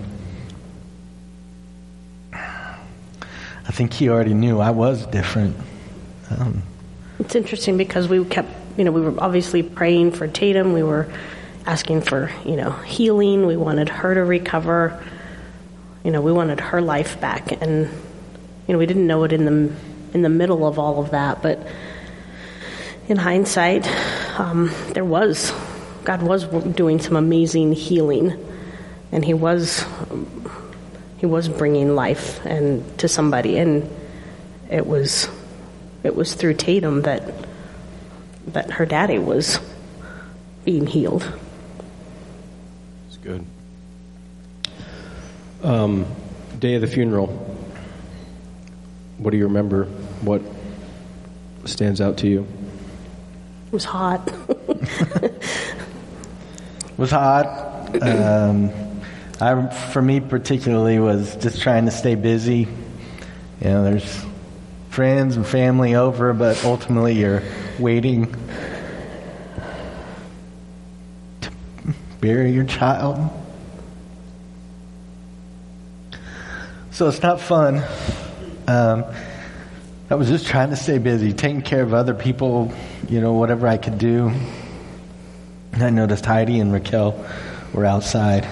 [2.34, 5.58] I think he already knew I was different.
[6.30, 6.64] Um,
[7.20, 10.72] it's interesting because we kept, you know, we were obviously praying for Tatum.
[10.72, 11.12] We were
[11.66, 13.46] asking for, you know, healing.
[13.46, 15.04] We wanted her to recover.
[16.06, 17.90] You know, we wanted her life back, and
[18.68, 19.74] you know, we didn't know it in the
[20.14, 21.66] in the middle of all of that, but
[23.08, 23.88] in hindsight,
[24.38, 25.54] um, there was
[26.04, 28.34] God was doing some amazing healing,
[29.12, 29.86] and He was
[31.18, 33.90] He was bringing life and to somebody, and
[34.70, 35.30] it was
[36.04, 37.34] it was through Tatum that
[38.48, 39.60] that her daddy was
[40.66, 41.30] being healed.
[43.08, 43.46] It's good.
[45.64, 46.06] Um,
[46.60, 47.57] day of the funeral.
[49.18, 49.86] What do you remember?
[50.22, 50.42] What
[51.66, 52.48] stands out to you?
[53.68, 54.28] It was hot.
[54.48, 55.44] it
[56.98, 58.02] was hot.
[58.02, 58.72] Um,
[59.42, 62.68] I, for me particularly, was just trying to stay busy.
[63.62, 64.26] You know, there's
[64.90, 67.44] friends and family over, but ultimately you're
[67.80, 68.34] waiting
[71.42, 71.52] to
[72.22, 73.30] bury your child.
[76.92, 77.84] So it's not fun.
[78.68, 79.06] Um,
[80.10, 82.74] I was just trying to stay busy, taking care of other people,
[83.08, 84.30] you know, whatever I could do.
[85.72, 87.26] And I noticed Heidi and Raquel
[87.74, 88.46] were outside.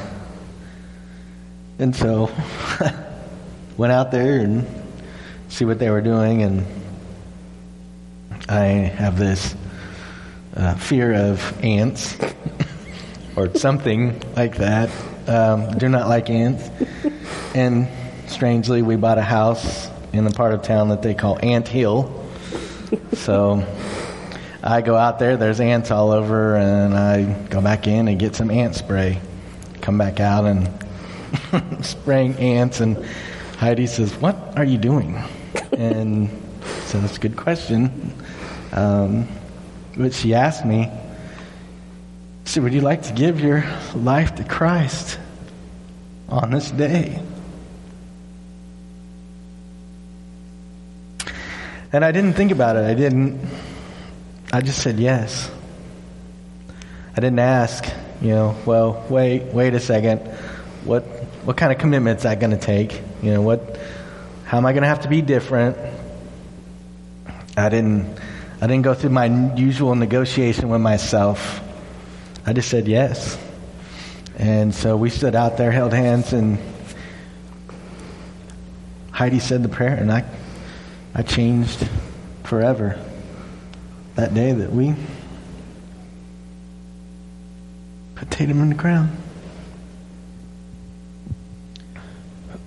[1.80, 2.32] And so
[3.78, 4.66] went out there and
[5.50, 6.66] see what they were doing and
[8.48, 9.54] I have this
[10.56, 12.18] uh, fear of ants
[13.36, 14.90] or something like that.
[15.28, 16.70] Um, do not like ants.
[17.54, 17.90] And
[18.28, 22.24] strangely, we bought a house in the part of town that they call Ant Hill.
[23.14, 23.66] So
[24.64, 28.36] I go out there, there's ants all over, and I go back in and get
[28.36, 29.20] some ant spray.
[29.82, 32.80] Come back out and spraying ants.
[32.80, 33.06] And
[33.58, 35.22] Heidi says, What are you doing?
[35.72, 36.30] And
[36.86, 38.14] so that's a good question.
[38.72, 39.28] Um,
[39.98, 40.92] but she asked me,
[42.48, 45.18] so, would you like to give your life to Christ
[46.30, 47.20] on this day?
[51.96, 52.84] And I didn't think about it.
[52.84, 53.40] I didn't.
[54.52, 55.50] I just said yes.
[57.16, 57.86] I didn't ask,
[58.22, 60.20] you know, well, wait, wait a second.
[60.84, 61.04] What,
[61.46, 63.02] what kind of commitment is that going to take?
[63.24, 63.80] You know, what,
[64.44, 65.78] how am I going to have to be different?
[67.56, 68.20] I didn't,
[68.60, 71.62] I didn't go through my usual negotiation with myself.
[72.46, 73.40] I just said yes.
[74.38, 76.58] And so we stood out there, held hands, and
[79.12, 80.26] Heidi said the prayer, and I,
[81.18, 81.88] I changed
[82.44, 83.00] forever
[84.16, 84.94] that day that we
[88.16, 89.16] put Tatum in the ground.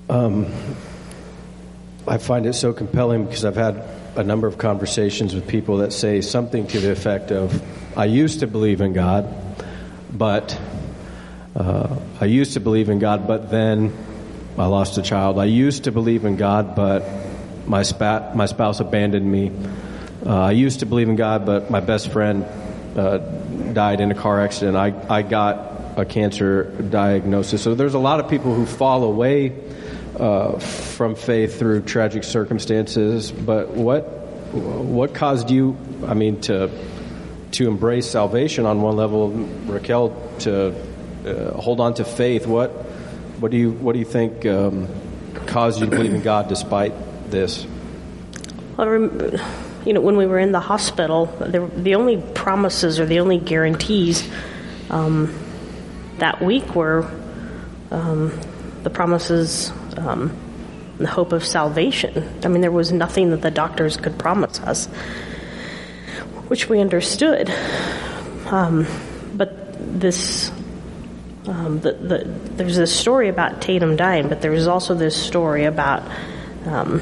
[0.08, 0.46] Um,
[2.06, 3.84] I find it so compelling because I've had
[4.16, 7.62] a number of conversations with people that say something to the effect of,
[7.98, 9.28] I used to believe in God,
[10.10, 10.58] but
[11.54, 13.94] uh, I used to believe in God, but then
[14.56, 15.38] I lost a child.
[15.38, 17.02] I used to believe in God, but
[17.68, 19.52] my, spat, my spouse abandoned me.
[20.24, 22.44] Uh, I used to believe in God, but my best friend
[22.96, 23.18] uh,
[23.72, 24.76] died in a car accident.
[24.76, 27.62] I, I got a cancer diagnosis.
[27.62, 29.52] So there's a lot of people who fall away
[30.18, 33.30] uh, from faith through tragic circumstances.
[33.30, 34.14] But what
[34.52, 35.76] what caused you?
[36.06, 36.70] I mean, to
[37.52, 40.74] to embrace salvation on one level, Raquel, to
[41.26, 42.46] uh, hold on to faith.
[42.46, 42.70] What
[43.40, 44.88] what do you what do you think um,
[45.46, 46.92] caused you to believe in God despite
[47.30, 47.66] this?
[48.76, 49.10] Well,
[49.84, 53.38] you know, when we were in the hospital, the, the only promises or the only
[53.38, 54.28] guarantees
[54.90, 55.34] um,
[56.18, 57.10] that week were
[57.90, 58.38] um,
[58.82, 60.36] the promises, um,
[60.98, 62.28] the hope of salvation.
[62.44, 64.86] I mean, there was nothing that the doctors could promise us,
[66.48, 67.50] which we understood.
[68.46, 68.86] Um,
[69.34, 70.50] but this
[71.48, 72.24] um, the, the,
[72.56, 76.02] there's this story about Tatum dying, but there was also this story about
[76.66, 77.00] um,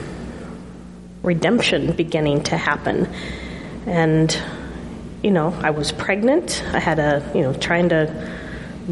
[1.26, 3.12] redemption beginning to happen.
[3.84, 4.40] And,
[5.22, 6.64] you know, I was pregnant.
[6.72, 8.32] I had a, you know, trying to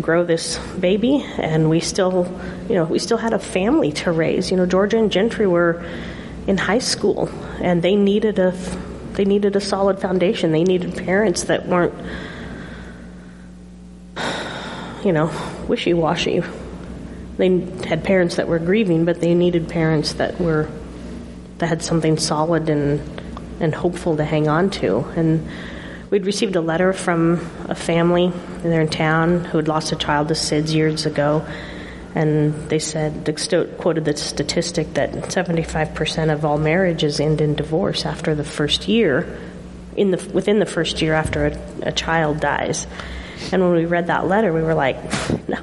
[0.01, 2.27] grow this baby, and we still,
[2.69, 4.51] you know, we still had a family to raise.
[4.51, 5.85] You know, Georgia and Gentry were
[6.49, 7.29] in high school,
[7.61, 8.51] and they needed a,
[9.13, 10.51] they needed a solid foundation.
[10.51, 11.95] They needed parents that weren't,
[15.05, 15.31] you know,
[15.69, 16.43] wishy washy.
[17.37, 20.69] They had parents that were grieving, but they needed parents that were
[21.65, 23.01] that had something solid and
[23.59, 24.99] and hopeful to hang on to.
[25.17, 25.49] And
[26.11, 28.31] we'd received a letter from a family
[28.63, 31.47] in town who had lost a child to SIDS years ago,
[32.15, 33.25] and they said
[33.79, 39.39] quoted the statistic that 75% of all marriages end in divorce after the first year,
[39.97, 42.87] in the within the first year after a, a child dies.
[43.53, 44.97] And when we read that letter, we were like,
[45.49, 45.63] no,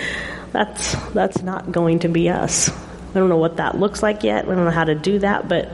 [0.50, 2.68] that's, that's not going to be us.
[3.16, 4.46] I don't know what that looks like yet.
[4.46, 5.72] We don't know how to do that, but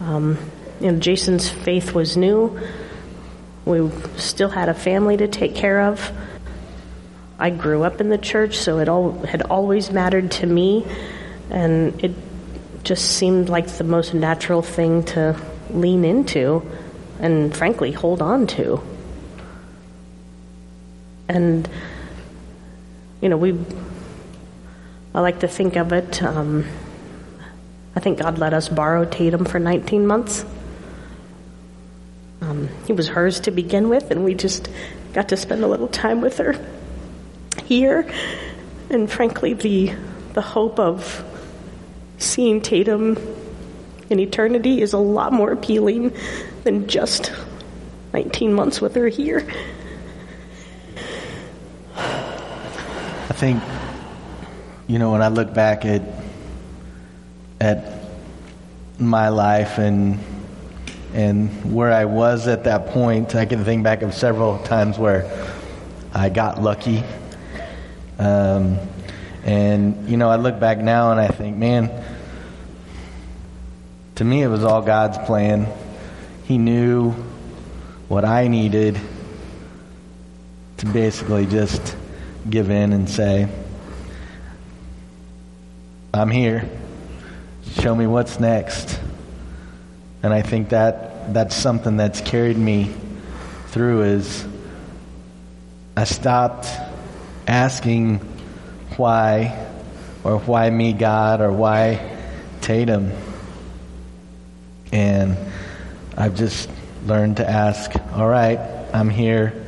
[0.00, 0.36] um,
[0.80, 2.60] you know, Jason's faith was new.
[3.64, 6.10] We still had a family to take care of.
[7.38, 10.84] I grew up in the church, so it all had always mattered to me,
[11.48, 12.12] and it
[12.82, 16.68] just seemed like the most natural thing to lean into
[17.20, 18.82] and frankly hold on to.
[21.28, 21.68] And,
[23.20, 23.52] you know, we,
[25.14, 26.66] I like to think of it, um,
[27.94, 30.44] I think God let us borrow Tatum for 19 months.
[32.40, 34.68] Um, he was hers to begin with, and we just
[35.12, 36.56] got to spend a little time with her
[37.64, 38.10] here.
[38.90, 39.94] And frankly, the,
[40.32, 41.24] the hope of
[42.18, 43.16] seeing Tatum
[44.10, 46.12] in eternity is a lot more appealing
[46.64, 47.32] than just
[48.12, 49.48] 19 months with her here.
[51.96, 53.62] I think,
[54.86, 56.02] you know, when I look back at
[57.60, 57.84] at
[58.98, 60.18] my life and
[61.14, 65.30] and where I was at that point, I can think back of several times where
[66.12, 67.02] I got lucky.
[68.18, 68.78] Um,
[69.44, 72.04] and you know, I look back now and I think, man,
[74.16, 75.66] to me it was all God's plan.
[76.44, 77.12] He knew
[78.08, 79.00] what I needed
[80.78, 81.96] to basically just
[82.50, 83.48] give in and say,
[86.14, 86.68] I'm here.
[87.80, 88.98] Show me what's next.
[90.22, 92.94] And I think that that's something that's carried me
[93.68, 94.46] through is
[95.96, 96.68] I stopped
[97.46, 98.20] asking
[98.96, 99.66] why
[100.22, 102.18] or why me God or why
[102.60, 103.12] Tatum.
[104.92, 105.36] And
[106.16, 106.70] I've just
[107.04, 108.58] learned to ask, all right,
[108.94, 109.64] I'm here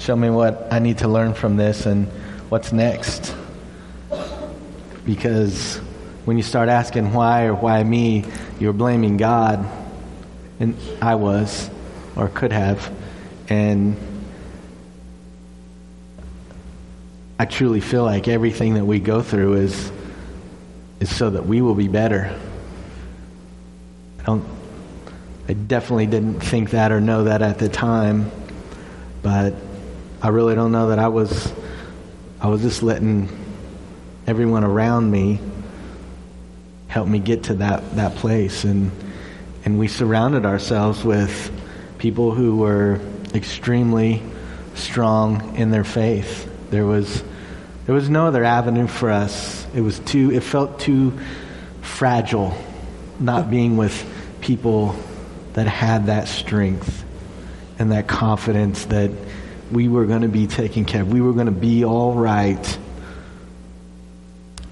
[0.00, 2.06] Show me what I need to learn from this and
[2.48, 3.34] what's next.
[5.10, 5.78] Because
[6.24, 8.24] when you start asking why or why me,
[8.60, 9.68] you're blaming God.
[10.60, 11.68] And I was,
[12.14, 12.94] or could have.
[13.48, 13.96] And
[17.40, 19.90] I truly feel like everything that we go through is,
[21.00, 22.32] is so that we will be better.
[24.24, 24.44] don't,
[25.48, 28.30] I definitely didn't think that or know that at the time,
[29.22, 29.54] but
[30.22, 31.52] I really don't know that I was,
[32.40, 33.39] I was just letting
[34.30, 35.40] everyone around me
[36.86, 38.62] help me get to that, that place.
[38.62, 38.92] And,
[39.64, 41.50] and we surrounded ourselves with
[41.98, 43.00] people who were
[43.34, 44.22] extremely
[44.76, 46.48] strong in their faith.
[46.70, 47.24] There was,
[47.86, 49.66] there was no other avenue for us.
[49.74, 51.18] It was too, it felt too
[51.80, 52.56] fragile
[53.18, 54.06] not being with
[54.40, 54.94] people
[55.54, 57.04] that had that strength
[57.80, 59.10] and that confidence that
[59.72, 61.12] we were going to be taken care of.
[61.12, 62.78] We were going to be all right.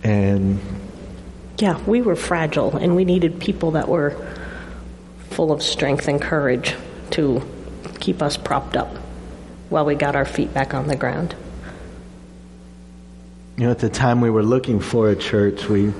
[0.08, 0.58] And
[1.58, 4.16] yeah, we were fragile and we needed people that were
[5.28, 6.74] full of strength and courage
[7.10, 7.42] to
[8.00, 8.88] keep us propped up
[9.68, 11.34] while we got our feet back on the ground.
[13.58, 15.92] You know, at the time we were looking for a church, we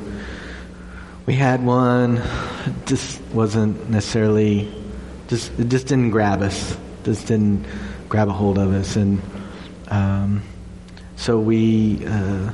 [1.26, 4.72] we had one, it just wasn't necessarily
[5.26, 7.66] just it just didn't grab us, just didn't
[8.08, 9.20] grab a hold of us, and
[9.88, 10.42] um,
[11.16, 12.52] so we uh,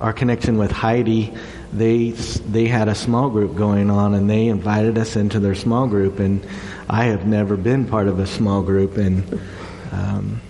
[0.00, 1.32] our connection with Heidi.
[1.72, 5.86] They they had a small group going on, and they invited us into their small
[5.86, 6.46] group, and
[6.88, 9.40] I have never been part of a small group, and
[9.92, 10.40] um,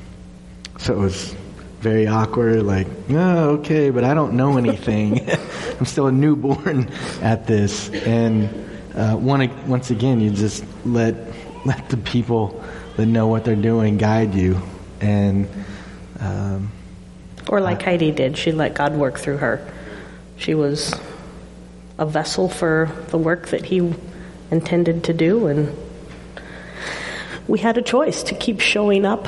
[0.78, 1.34] so it was
[1.80, 2.62] very awkward.
[2.62, 5.28] Like, oh, okay, but I don't know anything.
[5.78, 6.88] I'm still a newborn
[7.22, 8.48] at this, and
[8.94, 11.16] uh, one, once again, you just let
[11.66, 12.62] let the people
[12.96, 14.60] that know what they're doing guide you,
[15.00, 15.48] and.
[16.20, 16.72] Um,
[17.48, 19.66] or like uh, Heidi did, she let God work through her.
[20.36, 20.94] She was
[21.98, 23.92] a vessel for the work that He
[24.50, 25.76] intended to do, and
[27.46, 29.26] we had a choice to keep showing up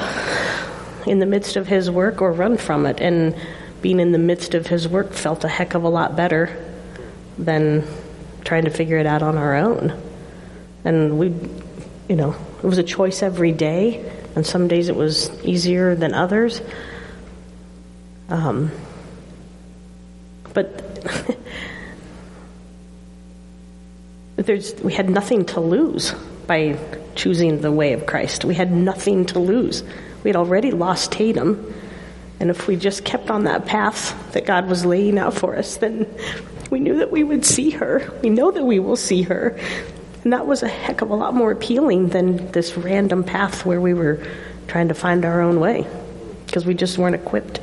[1.06, 3.00] in the midst of His work or run from it.
[3.00, 3.34] And
[3.82, 6.64] being in the midst of His work felt a heck of a lot better
[7.38, 7.86] than
[8.44, 10.00] trying to figure it out on our own.
[10.84, 11.28] And we,
[12.08, 16.14] you know, it was a choice every day, and some days it was easier than
[16.14, 16.60] others.
[18.30, 18.70] Um,
[20.54, 21.04] but
[24.36, 26.12] there's, we had nothing to lose
[26.46, 26.78] by
[27.16, 28.44] choosing the way of Christ.
[28.44, 29.82] We had nothing to lose.
[30.22, 31.74] We had already lost Tatum.
[32.38, 35.76] And if we just kept on that path that God was laying out for us,
[35.76, 36.06] then
[36.70, 38.12] we knew that we would see her.
[38.22, 39.58] We know that we will see her.
[40.22, 43.80] And that was a heck of a lot more appealing than this random path where
[43.80, 44.24] we were
[44.68, 45.86] trying to find our own way
[46.46, 47.60] because we just weren't equipped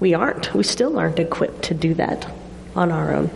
[0.00, 0.54] we aren't.
[0.54, 2.30] We still aren't equipped to do that
[2.74, 3.30] on our own.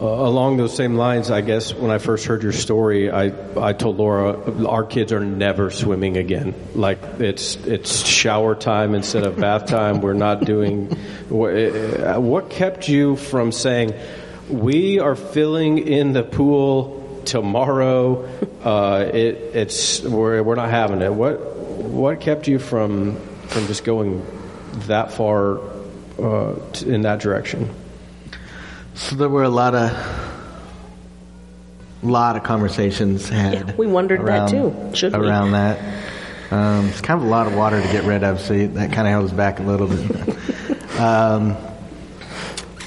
[0.00, 3.72] Uh, along those same lines, I guess when I first heard your story, I I
[3.72, 6.54] told Laura our kids are never swimming again.
[6.76, 10.00] Like it's it's shower time instead of bath time.
[10.00, 10.96] We're not doing.
[11.30, 13.92] Uh, what kept you from saying
[14.48, 18.24] we are filling in the pool tomorrow?
[18.62, 21.12] Uh, it it's we're we're not having it.
[21.12, 23.16] What what kept you from
[23.48, 24.24] from just going
[24.86, 25.58] that far
[26.18, 26.54] uh,
[26.86, 27.74] in that direction?
[28.94, 29.92] So there were a lot of
[32.02, 33.52] lot of conversations had.
[33.54, 34.96] Yeah, we wondered around, that too.
[34.96, 35.52] Should around we?
[35.52, 36.04] that.
[36.50, 39.06] Um, it's kind of a lot of water to get rid of, so that kind
[39.06, 40.98] of held us back a little bit.
[40.98, 41.56] um,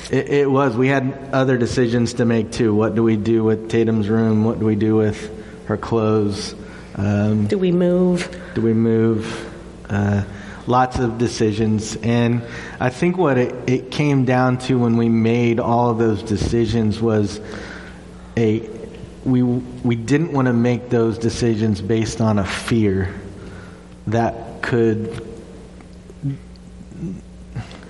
[0.09, 0.75] it, it, was.
[0.75, 2.73] We had other decisions to make too.
[2.73, 4.43] What do we do with Tatum's room?
[4.43, 5.29] What do we do with
[5.67, 6.55] her clothes?
[6.95, 8.35] Um, do we move?
[8.55, 9.49] Do we move?
[9.89, 10.23] Uh,
[10.67, 11.95] lots of decisions.
[11.97, 12.43] And
[12.79, 17.01] I think what it, it came down to when we made all of those decisions
[17.01, 17.39] was
[18.37, 18.69] a
[19.23, 23.13] we we didn't want to make those decisions based on a fear
[24.07, 25.27] that could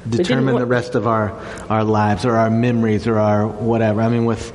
[0.10, 1.32] determine the rest of our
[1.70, 4.02] our lives or our memories or our whatever.
[4.02, 4.52] I mean with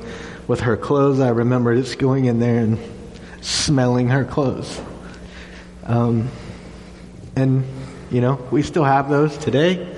[0.47, 2.79] with her clothes, I remember just going in there and
[3.41, 4.79] smelling her clothes.
[5.83, 6.29] Um,
[7.35, 7.65] and
[8.11, 9.95] you know, we still have those today.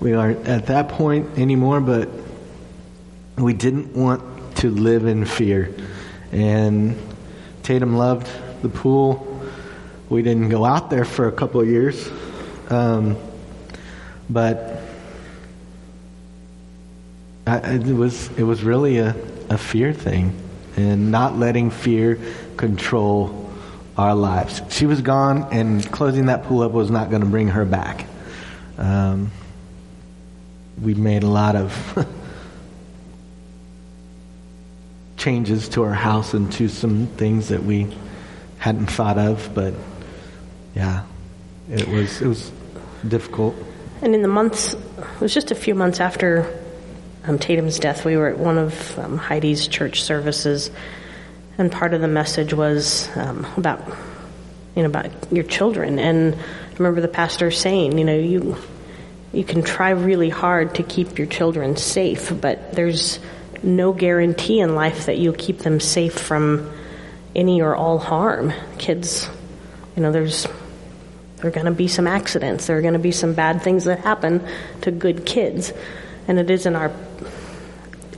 [0.00, 2.08] We aren't at that point anymore, but
[3.36, 5.74] we didn't want to live in fear.
[6.32, 6.98] And
[7.62, 8.28] Tatum loved
[8.62, 9.40] the pool.
[10.08, 12.10] We didn't go out there for a couple of years.
[12.68, 13.16] Um,
[14.28, 14.82] but
[17.46, 19.14] I, it was it was really a,
[19.48, 20.36] a fear thing
[20.76, 22.18] and not letting fear
[22.56, 23.45] control
[23.96, 24.60] our lives.
[24.70, 28.06] She was gone, and closing that pool up was not going to bring her back.
[28.78, 29.30] Um,
[30.80, 32.06] we made a lot of
[35.16, 37.88] changes to our house and to some things that we
[38.58, 39.74] hadn't thought of, but
[40.74, 41.04] yeah,
[41.70, 42.52] it was it was
[43.06, 43.54] difficult.
[44.02, 46.62] And in the months, it was just a few months after
[47.26, 50.70] um, Tatum's death, we were at one of um, Heidi's church services
[51.58, 53.80] and part of the message was um, about
[54.74, 55.98] you know about your children.
[55.98, 58.56] And I remember the pastor saying, you know, you
[59.32, 63.18] you can try really hard to keep your children safe, but there's
[63.62, 66.70] no guarantee in life that you'll keep them safe from
[67.34, 68.52] any or all harm.
[68.78, 69.28] Kids,
[69.96, 70.46] you know, there's
[71.36, 72.66] there are going to be some accidents.
[72.66, 74.46] There are going to be some bad things that happen
[74.82, 75.72] to good kids,
[76.28, 76.92] and it isn't our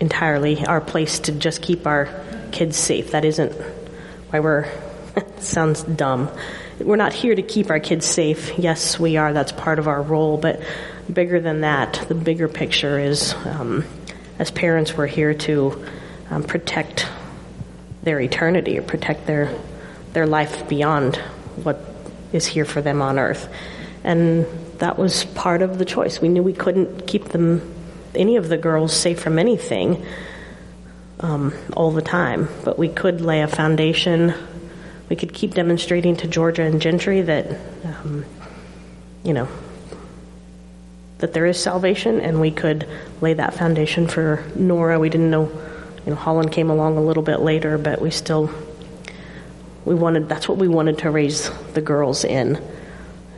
[0.01, 2.07] entirely our place to just keep our
[2.53, 3.13] kids safe.
[3.13, 3.53] That isn't
[4.31, 4.69] why we're.
[5.39, 6.31] sounds dumb.
[6.81, 8.59] We're not here to keep our kids safe.
[8.59, 9.33] Yes, we are.
[9.33, 10.37] That's part of our role.
[10.37, 10.63] But
[11.13, 13.85] bigger than that, the bigger picture is, um,
[14.39, 15.85] as parents, we're here to
[16.31, 17.09] um, protect
[18.03, 19.55] their eternity or protect their
[20.13, 21.17] their life beyond
[21.63, 21.81] what
[22.33, 23.49] is here for them on earth.
[24.05, 24.47] And
[24.79, 26.21] that was part of the choice.
[26.21, 27.75] We knew we couldn't keep them
[28.15, 30.05] any of the girls safe from anything
[31.21, 34.35] um, all the time, but we could lay a foundation.
[35.09, 38.25] We could keep demonstrating to Georgia and Gentry that, um,
[39.25, 39.49] you know,
[41.19, 42.89] that there is salvation, and we could
[43.21, 45.01] lay that foundation for Nora.
[45.01, 45.47] We didn't know,
[46.05, 48.51] you know, Holland came along a little bit later, but we still
[49.85, 52.63] we wanted that's what we wanted to raise the girls in,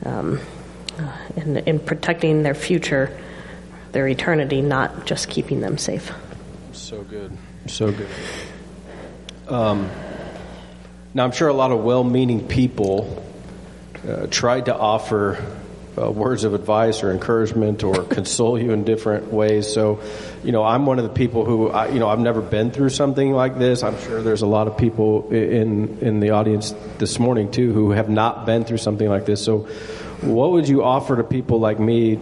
[0.05, 0.41] um,
[1.37, 3.17] in, in protecting their future,
[3.93, 6.13] their eternity, not just keeping them safe.
[6.81, 7.31] So good,
[7.67, 8.09] so good.
[9.49, 9.91] Um,
[11.13, 13.23] now I'm sure a lot of well-meaning people
[14.09, 15.45] uh, tried to offer
[15.97, 19.71] uh, words of advice or encouragement or console you in different ways.
[19.73, 20.01] So,
[20.43, 22.91] you know, I'm one of the people who, I, you know, I've never been through
[22.91, 23.83] something like this.
[23.83, 27.91] I'm sure there's a lot of people in in the audience this morning too who
[27.91, 29.45] have not been through something like this.
[29.45, 29.69] So,
[30.23, 32.19] what would you offer to people like me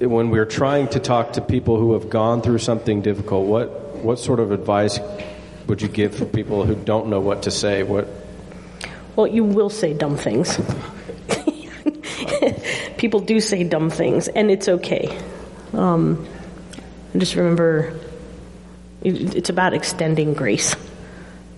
[0.00, 3.46] when we're trying to talk to people who have gone through something difficult?
[3.46, 4.98] What what sort of advice
[5.66, 7.82] would you give for people who don't know what to say?
[7.82, 8.08] What
[9.16, 10.60] well, you will say dumb things.
[12.98, 15.18] people do say dumb things, and it's okay.
[15.72, 16.26] Um,
[17.14, 17.98] I just remember
[19.02, 20.74] it's about extending grace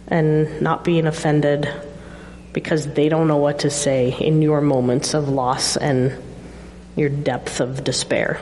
[0.06, 1.68] and not being offended
[2.52, 6.16] because they don't know what to say in your moments of loss and
[6.98, 8.40] your depth of despair.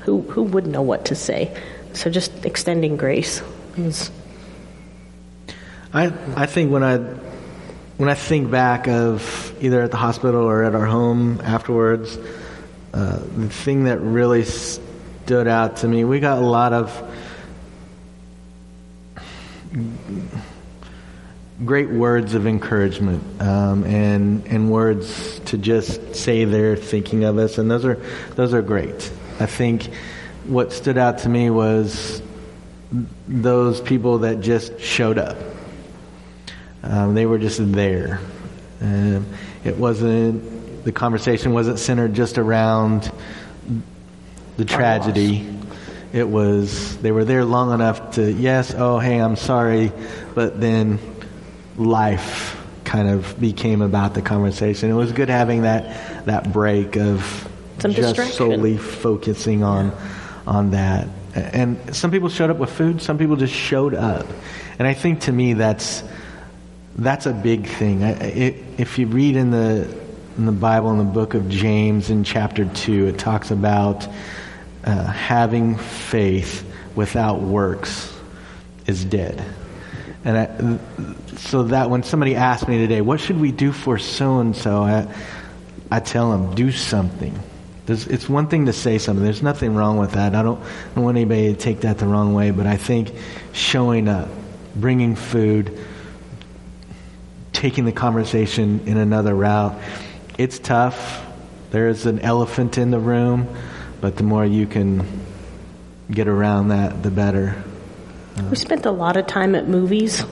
[0.00, 1.56] Who who would know what to say?
[1.92, 3.42] So just extending grace
[3.76, 4.10] is.
[5.92, 6.98] I I think when I
[7.96, 12.18] when I think back of either at the hospital or at our home afterwards,
[12.92, 16.90] uh, the thing that really stood out to me, we got a lot of
[21.64, 27.58] great words of encouragement um, and and words to just say they're thinking of us,
[27.58, 28.00] and those are
[28.34, 29.12] those are great.
[29.40, 29.92] I think
[30.46, 32.22] what stood out to me was
[33.26, 35.36] those people that just showed up
[36.84, 38.20] um, they were just there.
[38.82, 39.26] Um,
[39.64, 43.10] it wasn't, the conversation wasn't centered just around
[44.58, 45.48] the tragedy.
[46.12, 49.92] It was, they were there long enough to, yes, oh, hey, I'm sorry,
[50.34, 50.98] but then
[51.76, 54.90] life kind of became about the conversation.
[54.90, 57.48] It was good having that, that break of
[57.78, 59.92] Some just solely focusing on,
[60.46, 61.08] on that.
[61.34, 64.26] And some people showed up with food, some people just showed up.
[64.78, 66.02] And I think to me that's,
[66.96, 68.02] that's a big thing.
[68.02, 70.04] if you read in the
[70.36, 74.06] in the Bible in the book of James in chapter two, it talks about
[74.84, 78.12] uh, having faith without works
[78.86, 79.44] is dead.
[80.24, 84.40] And I, so that when somebody asks me today, what should we do for so
[84.40, 84.82] and so,
[85.90, 87.38] I tell them do something.
[87.86, 89.22] There's, it's one thing to say something.
[89.22, 90.34] There's nothing wrong with that.
[90.34, 93.12] I don't, I don't want anybody to take that the wrong way, but I think
[93.52, 94.28] showing up,
[94.74, 95.78] bringing food
[97.64, 99.80] taking the conversation in another route.
[100.36, 101.24] It's tough.
[101.70, 103.48] There's an elephant in the room,
[104.02, 105.06] but the more you can
[106.10, 107.62] get around that, the better.
[108.50, 110.24] We spent a lot of time at movies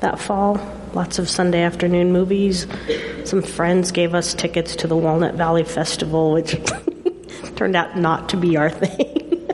[0.00, 0.60] that fall.
[0.94, 2.66] Lots of Sunday afternoon movies.
[3.24, 6.56] Some friends gave us tickets to the Walnut Valley Festival, which
[7.56, 9.46] turned out not to be our thing.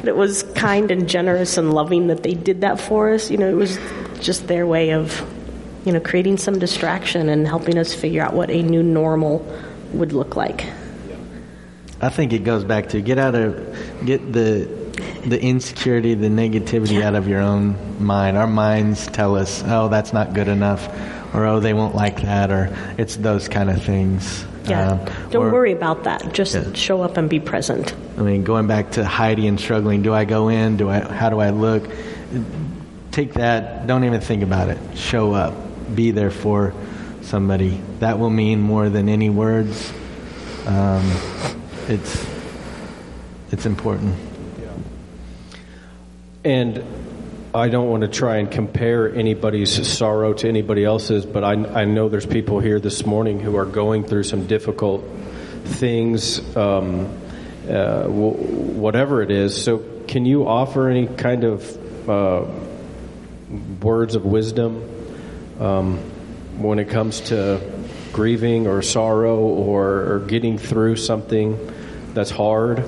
[0.00, 3.30] but it was kind and generous and loving that they did that for us.
[3.30, 3.78] You know, it was
[4.20, 5.24] just their way of
[5.84, 9.44] you know, creating some distraction and helping us figure out what a new normal
[9.92, 10.64] would look like.
[12.00, 14.81] I think it goes back to get out of get the
[15.24, 18.36] the insecurity, the negativity out of your own mind.
[18.36, 20.88] Our minds tell us, "Oh, that's not good enough,"
[21.34, 24.44] or "Oh, they won't like that," or it's those kind of things.
[24.68, 25.00] Yeah, um,
[25.30, 26.32] don't or, worry about that.
[26.32, 26.72] Just yeah.
[26.74, 27.94] show up and be present.
[28.18, 30.76] I mean, going back to Heidi and struggling, do I go in?
[30.76, 31.00] Do I?
[31.00, 31.88] How do I look?
[33.12, 33.86] take that.
[33.86, 34.78] Don't even think about it.
[34.96, 35.54] Show up.
[35.94, 36.74] Be there for
[37.20, 37.80] somebody.
[38.00, 39.92] That will mean more than any words.
[40.66, 41.04] Um,
[41.88, 42.26] it's
[43.50, 44.16] it's important.
[46.44, 46.84] And
[47.54, 51.84] I don't want to try and compare anybody's sorrow to anybody else's, but I, I
[51.84, 55.04] know there's people here this morning who are going through some difficult
[55.64, 57.16] things, um,
[57.68, 59.62] uh, w- whatever it is.
[59.62, 62.44] So, can you offer any kind of uh,
[63.80, 64.82] words of wisdom
[65.60, 65.98] um,
[66.58, 67.60] when it comes to
[68.12, 71.56] grieving or sorrow or, or getting through something
[72.14, 72.82] that's hard?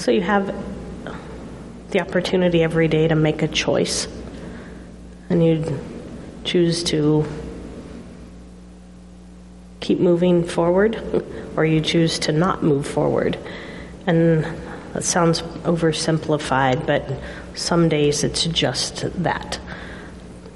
[0.00, 0.46] So you have
[1.90, 4.08] the opportunity every day to make a choice,
[5.28, 5.78] and you
[6.42, 7.26] choose to
[9.80, 10.96] keep moving forward,
[11.56, 13.38] or you choose to not move forward.
[14.06, 14.44] And
[14.94, 17.06] that sounds oversimplified, but
[17.54, 19.60] some days it's just that.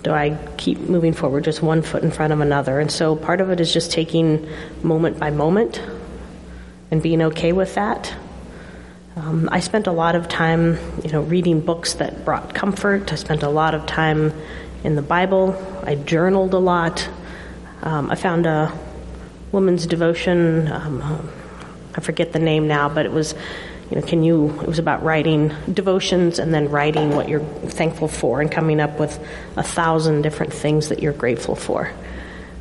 [0.04, 2.80] Do I keep moving forward just one foot in front of another?
[2.80, 4.48] And so part of it is just taking
[4.82, 5.82] moment by moment
[6.90, 8.14] and being okay with that.
[9.16, 13.12] Um, I spent a lot of time, you know, reading books that brought comfort.
[13.12, 14.32] I spent a lot of time
[14.82, 15.56] in the Bible.
[15.84, 17.08] I journaled a lot.
[17.82, 18.76] Um, I found a
[19.52, 20.66] woman's devotion.
[20.66, 21.30] Um,
[21.94, 23.36] I forget the name now, but it was,
[23.88, 24.50] you know, can you?
[24.62, 28.98] It was about writing devotions and then writing what you're thankful for and coming up
[28.98, 29.16] with
[29.56, 31.88] a thousand different things that you're grateful for.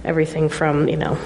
[0.06, 1.18] Everything from, you know,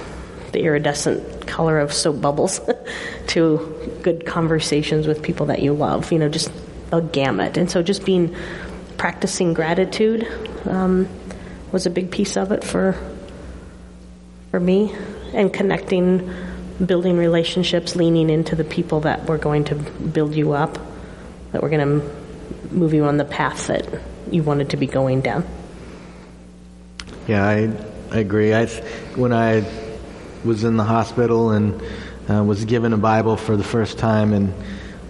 [0.52, 2.60] the iridescent color of soap bubbles
[3.26, 6.52] to good conversations with people that you love, you know, just
[6.92, 7.56] a gamut.
[7.56, 8.32] And so just being
[8.96, 10.24] practicing gratitude
[10.66, 11.08] um,
[11.72, 12.94] was a big piece of it for
[14.52, 14.94] for me
[15.34, 16.32] and connecting
[16.86, 20.78] building relationships leaning into the people that were going to build you up
[21.50, 23.84] that were going to move you on the path that
[24.30, 25.44] you wanted to be going down
[27.26, 27.68] Yeah, I,
[28.12, 28.54] I agree.
[28.54, 28.66] I
[29.16, 29.64] when I
[30.44, 31.82] was in the hospital and
[32.28, 34.54] uh, was given a Bible for the first time and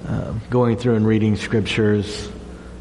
[0.07, 2.31] uh, going through and reading scriptures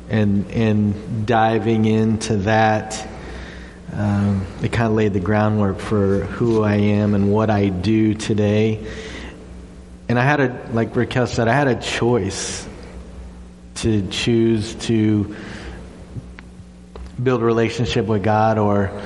[0.09, 3.07] and and diving into that,
[3.91, 8.13] um, it kind of laid the groundwork for who I am and what I do
[8.13, 8.87] today.
[10.09, 12.65] And I had a, like Raquel said, I had a choice
[13.75, 15.35] to choose to
[17.21, 19.01] build a relationship with God or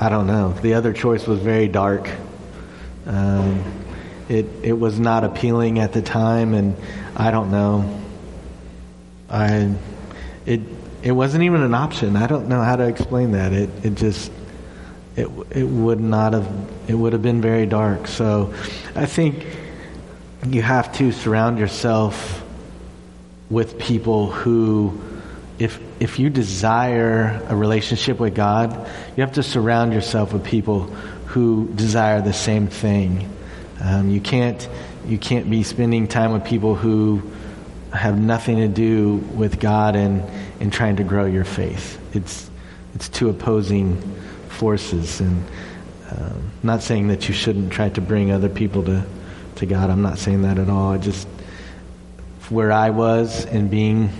[0.00, 0.52] I don't know.
[0.52, 2.08] The other choice was very dark.
[3.06, 3.64] Um,
[4.28, 6.76] it it was not appealing at the time, and
[7.16, 8.00] I don't know.
[9.28, 9.74] I
[10.46, 10.60] it
[11.02, 12.16] it wasn't even an option.
[12.16, 13.52] I don't know how to explain that.
[13.52, 14.30] It it just
[15.16, 16.48] it it would not have
[16.86, 18.06] it would have been very dark.
[18.06, 18.54] So
[18.94, 19.46] I think
[20.46, 22.44] you have to surround yourself
[23.50, 25.00] with people who
[25.58, 30.82] if if you desire a relationship with God, you have to surround yourself with people
[31.26, 33.28] who desire the same thing.
[33.80, 34.68] Um, you can't
[35.06, 37.22] you can't be spending time with people who
[37.92, 40.22] have nothing to do with God and
[40.60, 41.98] and trying to grow your faith.
[42.14, 42.48] It's
[42.94, 44.00] it's two opposing
[44.48, 45.44] forces, and
[46.10, 49.04] um, not saying that you shouldn't try to bring other people to
[49.56, 49.90] to God.
[49.90, 50.92] I'm not saying that at all.
[50.92, 51.26] I just
[52.48, 54.10] where I was and being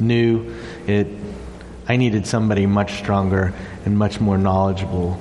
[0.00, 0.54] new
[0.88, 1.06] it
[1.88, 3.54] I needed somebody much stronger
[3.86, 5.18] and much more knowledgeable,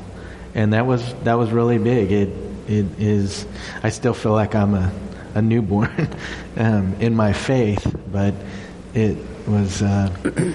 [0.53, 2.11] and that was that was really big.
[2.11, 2.29] It
[2.67, 3.45] it is.
[3.83, 4.91] I still feel like I'm a
[5.35, 6.09] a newborn
[6.57, 8.33] um, in my faith, but
[8.93, 9.81] it was.
[9.81, 10.13] Uh,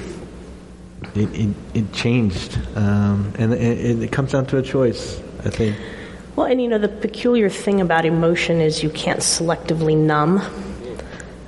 [1.14, 5.76] it, it, it changed, um, and it, it comes down to a choice, I think.
[6.36, 10.40] well and you know the peculiar thing about emotion is you can't selectively numb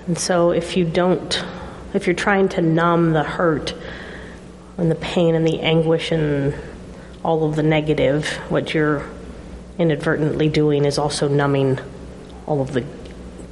[0.07, 1.43] and so if you don't
[1.95, 3.75] if you're trying to numb the hurt
[4.77, 6.55] and the pain and the anguish and
[7.25, 9.09] all of the negative, what you're
[9.79, 11.79] inadvertently doing is also numbing
[12.47, 12.85] all of the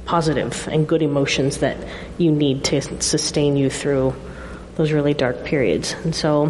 [0.05, 1.77] positive and good emotions that
[2.17, 4.13] you need to sustain you through
[4.75, 5.93] those really dark periods.
[6.03, 6.49] And so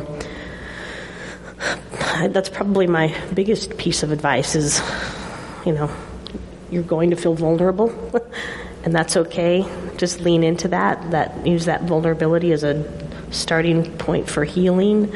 [2.27, 4.81] that's probably my biggest piece of advice is,
[5.65, 5.89] you know,
[6.71, 7.89] you're going to feel vulnerable
[8.83, 9.65] and that's okay.
[9.97, 11.11] Just lean into that.
[11.11, 12.83] That use that vulnerability as a
[13.31, 15.13] starting point for healing,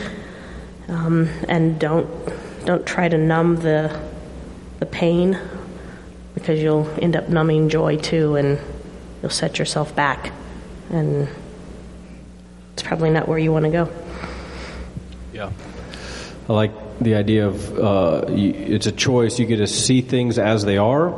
[0.88, 2.07] um, and don't
[2.65, 3.99] don't try to numb the
[4.80, 5.39] the pain
[6.34, 8.59] because you'll end up numbing joy too, and
[9.22, 10.32] you'll set yourself back,
[10.89, 11.28] and
[12.74, 13.89] it's probably not where you want to go.
[15.34, 15.51] Yeah.
[16.49, 19.38] I like the idea of uh, it's a choice.
[19.39, 21.09] You get to see things as they are,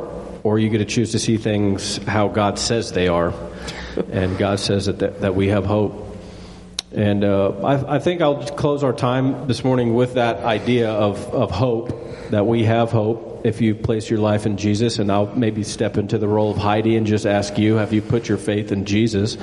[0.42, 3.34] or you get to choose to see things how God says they are.
[4.10, 6.06] and God says that, that, that we have hope.
[6.92, 11.24] And uh, I, I, think I'll close our time this morning with that idea of,
[11.32, 11.90] of hope,
[12.30, 14.98] that we have hope if you place your life in Jesus.
[14.98, 18.02] And I'll maybe step into the role of Heidi and just ask you, have you
[18.02, 19.36] put your faith in Jesus?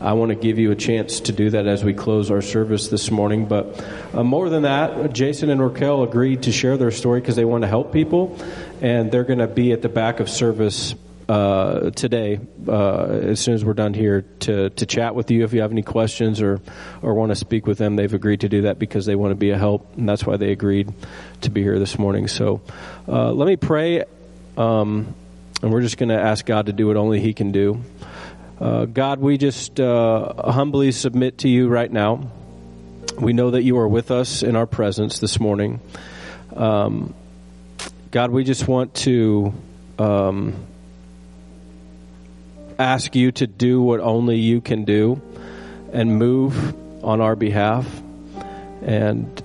[0.00, 2.88] I want to give you a chance to do that as we close our service
[2.88, 3.46] this morning.
[3.46, 3.84] But
[4.14, 7.62] uh, more than that, Jason and Raquel agreed to share their story because they want
[7.62, 8.38] to help people.
[8.80, 10.94] And they're going to be at the back of service
[11.28, 15.52] uh, today, uh, as soon as we're done here, to, to chat with you if
[15.52, 16.60] you have any questions or,
[17.02, 17.96] or want to speak with them.
[17.96, 20.38] They've agreed to do that because they want to be a help, and that's why
[20.38, 20.90] they agreed
[21.42, 22.28] to be here this morning.
[22.28, 22.62] So
[23.06, 24.04] uh, let me pray,
[24.56, 25.14] um,
[25.62, 27.82] and we're just going to ask God to do what only He can do.
[28.58, 32.30] Uh, God, we just uh, humbly submit to you right now.
[33.20, 35.80] We know that you are with us in our presence this morning.
[36.56, 37.14] Um,
[38.10, 39.52] God, we just want to.
[39.98, 40.54] Um,
[42.78, 45.20] ask you to do what only you can do
[45.92, 46.74] and move
[47.04, 47.86] on our behalf.
[48.82, 49.42] And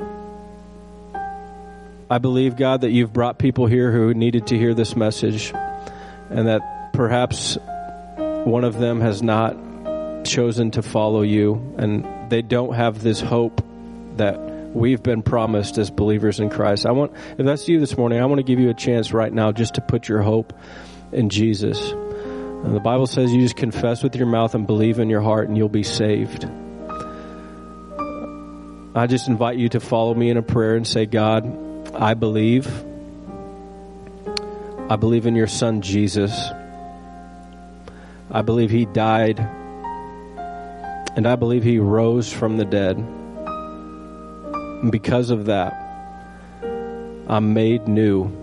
[2.10, 5.52] I believe, God, that you've brought people here who needed to hear this message
[6.30, 7.58] and that perhaps
[8.18, 9.58] one of them has not
[10.26, 13.66] chosen to follow you and they don't have this hope
[14.18, 14.40] that
[14.74, 16.86] we've been promised as believers in Christ.
[16.86, 19.32] I want, if that's you this morning, I want to give you a chance right
[19.32, 20.54] now just to put your hope
[21.12, 21.94] in Jesus.
[22.64, 25.50] And the Bible says you just confess with your mouth and believe in your heart
[25.50, 26.46] and you'll be saved.
[28.96, 31.46] I just invite you to follow me in a prayer and say, God,
[31.94, 32.68] I believe.
[34.90, 36.32] I believe in your son Jesus.
[38.32, 39.40] I believe he died.
[41.16, 42.98] And I believe he rose from the dead.
[42.98, 45.74] And because of that,
[47.28, 48.43] I'm made new.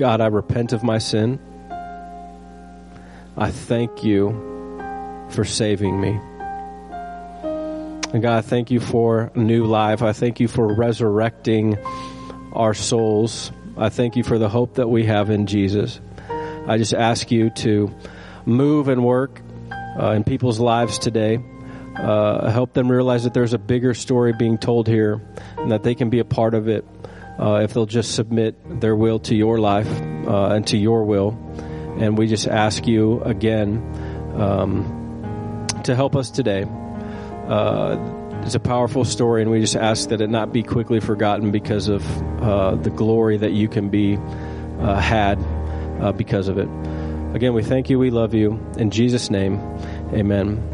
[0.00, 1.38] God, I repent of my sin.
[3.36, 4.30] I thank you
[5.28, 6.18] for saving me.
[8.14, 10.00] And God, I thank you for new life.
[10.00, 11.76] I thank you for resurrecting
[12.54, 13.52] our souls.
[13.76, 16.00] I thank you for the hope that we have in Jesus.
[16.66, 17.94] I just ask you to
[18.46, 19.42] move and work
[20.00, 21.44] uh, in people's lives today.
[21.94, 25.20] Uh, help them realize that there's a bigger story being told here
[25.58, 26.86] and that they can be a part of it
[27.40, 29.88] uh, if they'll just submit their will to your life
[30.26, 31.30] uh, and to your will.
[31.98, 33.78] And we just ask you again
[34.36, 36.66] um, to help us today.
[37.48, 37.96] Uh,
[38.44, 41.88] it's a powerful story, and we just ask that it not be quickly forgotten because
[41.88, 42.04] of
[42.42, 44.18] uh, the glory that you can be
[44.80, 45.38] uh, had
[46.00, 46.68] uh, because of it.
[47.34, 47.98] Again, we thank you.
[47.98, 48.58] We love you.
[48.76, 49.60] In Jesus' name,
[50.12, 50.66] amen.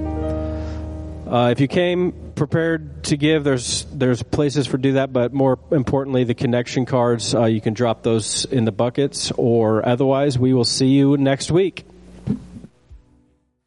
[1.29, 6.23] If you came prepared to give, there's there's places for do that, but more importantly,
[6.25, 10.65] the connection cards uh, you can drop those in the buckets, or otherwise, we will
[10.65, 11.85] see you next week.